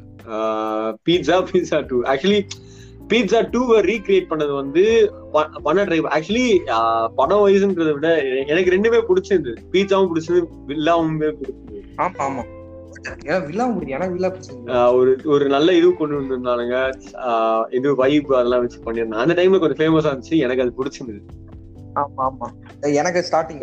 Pizza 1.07 1.37
Pizza 1.51 1.81
two 1.91 1.99
actually 2.13 2.41
Pizza 3.11 3.39
டூவை 3.53 3.79
ரீக்ரியேட் 3.83 4.31
பண்ணது 4.31 4.55
வந்து 4.55 4.83
ப- 5.33 5.51
பண்ண 5.63 5.85
டிரைவ் 5.85 6.05
ஆக்சுவலி 6.05 6.47
படம் 7.15 7.47
வயசுன்றதை 7.47 7.93
விட 7.93 8.09
எனக்கு 8.47 8.71
ரெண்டுமே 8.71 9.01
பிடிச்சிருந்தது. 9.09 9.57
பீட்சாவும் 9.73 10.11
பிடிச்சது 10.11 10.41
வில்லாவுமே 10.69 11.31
பிடிச்சது 11.33 11.79
ஆமா 11.99 12.21
ஆமா. 12.21 12.43
ஒரு 14.95 15.19
ஒரு 15.25 15.49
நல்ல 15.49 15.73
இது 15.73 15.97
கொண்டு 15.97 16.21
வந்திருந்தானுங்க. 16.21 16.77
இது 17.71 17.95
வைப் 17.95 18.35
அதெல்லாம் 18.35 18.61
வச்சு 18.61 18.81
பண்ணியிருந்தாங்க. 18.81 19.23
அந்த 19.25 19.35
டைம்ல 19.35 19.59
கொஞ்சம் 19.59 19.81
ஃபேமஸா 19.81 20.11
இருந்துச்சு. 20.11 20.37
எனக்கு 20.39 20.63
அது 20.63 20.73
பிடிச்சிருந்தது. 20.79 21.21
ஆமா 21.95 22.25
ஆமா. 22.25 22.49
எனக்கு 22.93 23.25
ஸ்டார்டிங் 23.31 23.63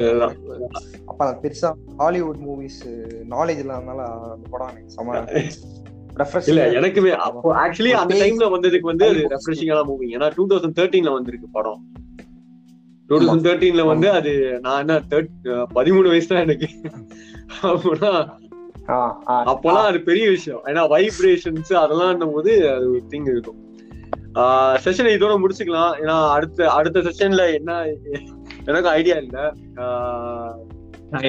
அப்ப 1.06 1.26
நான் 1.26 1.40
பெருசா 1.42 1.70
ஹாலிவுட் 1.98 2.38
மூவிஸ் 2.38 2.82
நாலேஜ் 3.30 3.62
இல்லாதனால 3.64 4.02
அந்த 4.32 4.48
படம் 4.50 4.70
எனக்கு 4.70 5.44
இல்ல 6.52 6.64
எனக்குமே 6.80 7.12
அப்போ 7.28 7.50
ஆக்சுவலி 7.64 7.94
அந்த 8.02 8.14
டைம்ல 8.22 8.48
வந்ததுக்கு 8.56 8.92
வந்து 8.92 9.06
அது 9.12 9.22
ரெஃப்ரெஷிங்கான 9.36 9.84
மூவி 9.90 10.08
ஏன்னா 10.18 10.28
டூ 10.36 10.46
தௌசண்ட் 10.52 10.78
தேர்ட்டீன்ல 10.80 11.14
வந்திருக்கு 11.18 11.48
படம். 11.58 11.82
டூ 13.10 13.18
தௌசண்ட் 13.20 13.46
தேர்ட்டீன்ல 13.48 13.86
வந்து 13.92 14.08
அது 14.20 14.34
நான் 14.66 14.82
என்ன 14.84 14.96
தேர்ட் 15.12 15.48
பதிமூணு 15.78 16.08
வயசு 16.14 16.30
தான் 16.32 16.46
எனக்கு. 16.48 16.70
அப்போனா 17.72 18.12
அப்போலாம் 19.52 19.88
அது 19.92 20.00
பெரிய 20.10 20.26
விஷயம். 20.36 20.62
ஏன்னா 20.70 20.84
வைப்ரேஷன்ஸ் 20.94 21.72
அதெல்லாம் 21.84 22.34
போது 22.36 22.52
அது 22.74 22.86
ஒரு 22.92 23.02
திங் 23.14 23.30
இருக்கும். 23.34 23.62
செஷன் 24.86 25.14
இதோட 25.16 25.34
முடிச்சுக்கலாம். 25.44 25.94
ஏன்னா 26.02 26.16
அடுத்த 26.36 26.70
அடுத்த 26.80 27.00
செஷன்ல 27.08 27.46
என்ன 27.60 27.72
எனக்கு 28.70 28.90
ஐடியா 28.90 29.18
இல்ல. 29.24 29.38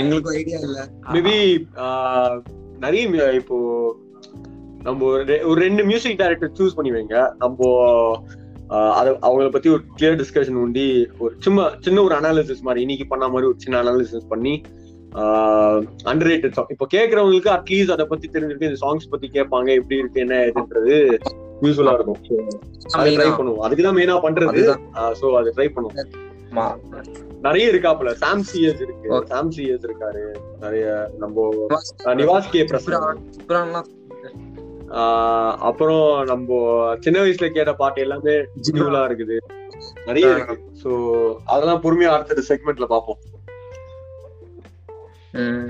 எங்களுக்கும் 0.01 0.37
ஐடியா 0.41 0.59
இல்ல. 0.67 0.79
மேபி 1.15 1.37
நிறைய 2.85 3.31
இப்போ 3.41 3.57
நம்ம 4.83 5.05
ஒரு 5.05 5.55
ரெண்டு 5.55 5.85
மியூசிக் 5.85 6.19
டைரக்டர் 6.19 6.53
சூஸ் 6.59 6.75
பண்ணி 6.75 6.91
வைங்க. 6.91 7.33
நம்ம 7.39 8.21
அத 8.69 9.11
அவங்கள 9.13 9.51
பத்தி 9.51 9.71
ஒரு 9.71 9.81
கிளியர் 10.01 10.25
டிஸ்கஷன் 10.25 10.55
உண்டி 10.55 11.09
ஒரு 11.19 11.35
சும்மா 11.39 11.73
சின்ன 11.81 12.03
ஒரு 12.03 12.15
அனாலிசிஸ் 12.15 12.61
மாதிரி 12.61 12.81
இன்னைக்கு 12.81 13.07
பண்ண 13.07 13.29
மாதிரி 13.29 13.47
ஒரு 13.47 13.55
சின்ன 13.57 13.83
அனாலிசிஸ் 13.83 14.29
பண்ணி 14.29 14.61
அண்டர் 16.05 16.29
ரேட்டட் 16.29 16.53
சாங் 16.53 16.67
இப்போ 16.69 16.87
கேட்கறவங்களுக்கு 16.95 17.63
அட்லீஸ்ட் 17.63 17.91
அதை 17.91 18.07
பத்தி 18.07 18.29
தெரிஞ்சுட்டு 18.33 18.63
இந்த 18.63 18.77
சாங்ஸ் 18.81 19.11
பத்தி 19.11 19.29
கேட்பாங்க 19.33 19.75
எப்படி 19.75 19.97
இருக்கு 19.97 20.21
என்ன 20.21 20.37
ஏதுன்றது 20.37 21.19
யூஸ்ஃபுல்லா 21.63 21.93
இருக்கும். 21.93 22.17
So, 22.23 22.39
அதை 22.93 23.17
ட்ரை 23.17 23.21
பண்ணுவோம். 23.21 23.57
அதுக்கு 23.57 23.83
தான் 23.83 23.95
மெயினா 23.95 24.25
பண்றது. 24.25 24.77
சோ 25.21 25.37
அதை 25.37 25.53
ட்ரை 25.57 25.71
பண்ணுவோம். 25.75 26.07
நிறைய 27.43 27.73
இருக்காப்புல. 27.73 28.13
சாம் 28.13 28.41
சிஎஸ் 28.41 28.81
இருக்கு. 28.81 29.27
சாம் 29.27 29.53
சிஎஸ் 29.53 29.87
இருக்காரு. 29.87 30.37
நிறைய 30.61 31.11
நம்ம 31.19 31.67
நிவாஸ். 32.05 32.51
கே 32.51 32.65
பிரசாத் 32.65 33.19
அப்புறம் 35.61 36.25
நம்ம 36.25 36.49
சின்ன 37.01 37.21
வயசுல 37.21 37.51
கேட்ட 37.51 37.75
பாட்டு 37.75 38.01
எல்லாமே 38.01 38.35
ஜினியூலா 38.67 39.01
இருக்குது. 39.09 39.37
நிறைய 40.07 40.29
இருக்கு 40.31 40.57
சோ 40.83 40.91
அதெல்லாம் 41.45 41.83
பொறுமையா 41.83 42.07
அடுத்த 42.07 42.45
செக்மெண்ட்ல 42.49 42.87
பாப்போம் 42.89 43.21
ம். 45.35 45.69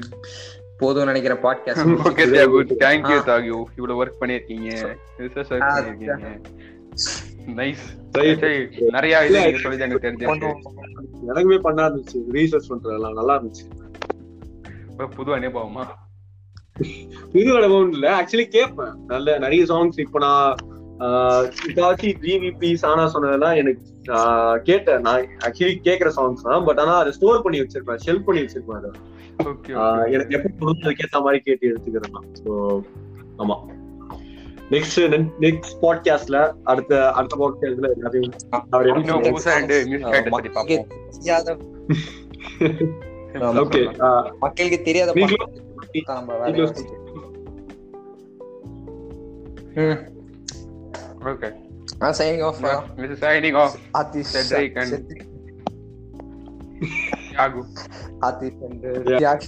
போதும்னு 0.80 1.04
நினைக்கிறேன் 1.04 1.42
podcast 1.42 1.94
okay 2.06 2.24
Thiyagu 2.30 2.58
thank 2.82 3.10
you 3.10 3.16
ஆ. 3.16 3.24
தாகு 3.26 3.46
இவ்வளவு 3.76 4.04
ஒர்க் 4.04 4.20
பண்ணிருக்கீங்க 4.20 4.68
ரிசர்ச் 5.18 5.52
ஒர்க் 5.52 5.64
ஆ, 5.64 5.78
பண்ணிருக்கீங்க 5.78 6.30
நைஸ். 7.56 7.84
நிறைய 8.90 9.24
இது 9.24 9.40
நீங்க 9.40 9.58
சொல்லி 9.58 9.82
எனக்கு 9.82 10.04
தெரிஞ்சிருக்கு 10.06 10.50
எனக்குமே 11.28 11.58
பண்ணா 11.58 11.86
இருந்துச்சு 11.88 12.18
ரீசர்ச் 12.32 12.70
பண்றதெல்லாம் 12.70 13.12
நல்லா 13.12 13.34
இருந்துச்சு. 13.38 13.66
புது 15.16 15.36
அனுபவமா? 15.36 15.84
புது 17.32 17.56
அனுபவம் 17.56 17.92
இல்ல. 17.92 18.06
ஆக்சுவலி 18.18 18.48
கேட்பேன் 18.48 18.94
நல்ல 19.06 19.38
நிறைய 19.38 19.64
சாங்ஸ் 19.64 19.98
இப்ப 19.98 20.18
நான் 20.18 20.54
இதாச்சு 21.68 22.08
ஜிவிபி 22.22 22.70
சானா 22.82 23.06
சொன்னதெல்லாம் 23.06 23.56
எனக்கு 23.56 23.82
ஆஹ் 24.12 24.56
கேட்டேன். 24.58 25.00
நான் 25.00 25.26
ஆக்சுவலி 25.46 25.74
கேக்குற 25.84 26.10
சாங்ஸ் 26.16 26.42
தான். 26.42 26.64
பட் 26.64 26.78
ஆனா 26.78 26.94
அதை 26.96 27.12
ஸ்டோர் 27.12 27.42
பண்ணி 27.42 27.60
வச்சிருப்பேன். 27.60 28.00
ஷெல் 28.06 28.24
பண்ணி 28.24 28.42
வச்சிருப்பேன் 28.42 28.76
அதை. 28.76 28.90
ஓகே 29.44 29.72
ஆஹ் 29.78 30.06
எனக்கு 30.10 30.34
எப்ப 30.34 30.48
தோணுதோ 30.60 30.86
அதுக்கேத்த 30.86 31.20
மாதிரி 31.22 31.40
கேட்டு 31.40 31.68
எடுத்துக்கிறேன் 31.70 32.12
நான் 32.12 32.30
ஸோ 32.40 32.52
ஆமா. 33.38 33.56
நெக்ஸ்ட் 34.70 34.98
நெக்ஸ்ட் 35.40 35.76
பாட்காஸ்ட்ல 35.82 36.38
அடுத்த 36.64 37.10
அடுத்த 37.12 37.36
பாட்காஸ்ட்ல 37.36 37.90
எல்லாத்தையும். 37.94 38.34
ஓகே 43.58 43.80
மக்களுக்கு 44.40 44.78
தெரியாத 44.82 45.14
நீங்களும் 45.92 46.04
பாட்டு 46.04 46.04
தான் 46.04 46.18
நம்ம 46.18 46.36
வேலையா 46.40 46.66
வச்சுக்கணும். 46.66 47.24
ம். 49.74 49.98
Okay 51.28 51.48
this 52.96 53.10
is 53.10 53.20
signing 53.20 53.56
off 53.58 53.72
Atish 53.98 54.32
Cedric 54.32 54.74
and- 54.80 54.92
Cedric, 54.92 55.22
Thiyagu 57.30 57.60
Atish 58.20 58.60
and 58.66 58.84
Yeah. 58.84 59.18
Thiyag. 59.18 59.46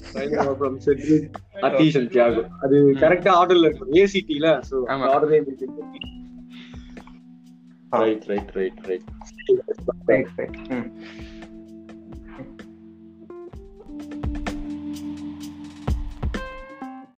from 0.60 0.74
Cedric, 0.86 1.24
Atish 1.60 1.96
and 1.98 2.08
Thiago. 2.10 2.42
அது 2.60 2.76
கரெக்டா 3.02 3.32
ஆர்டர்ல 3.40 3.64
இருக்கும் 3.64 3.92
ஏசிடில 3.92 4.46
சோ 4.70 4.76
ஆமா. 4.86 5.06
ஆர்டரே 5.14 5.40
right 7.90 8.24
right 8.24 8.52
right 8.52 8.80
right 8.82 9.06
Right, 10.08 10.28
right. 10.36 10.56
ம். 10.68 10.88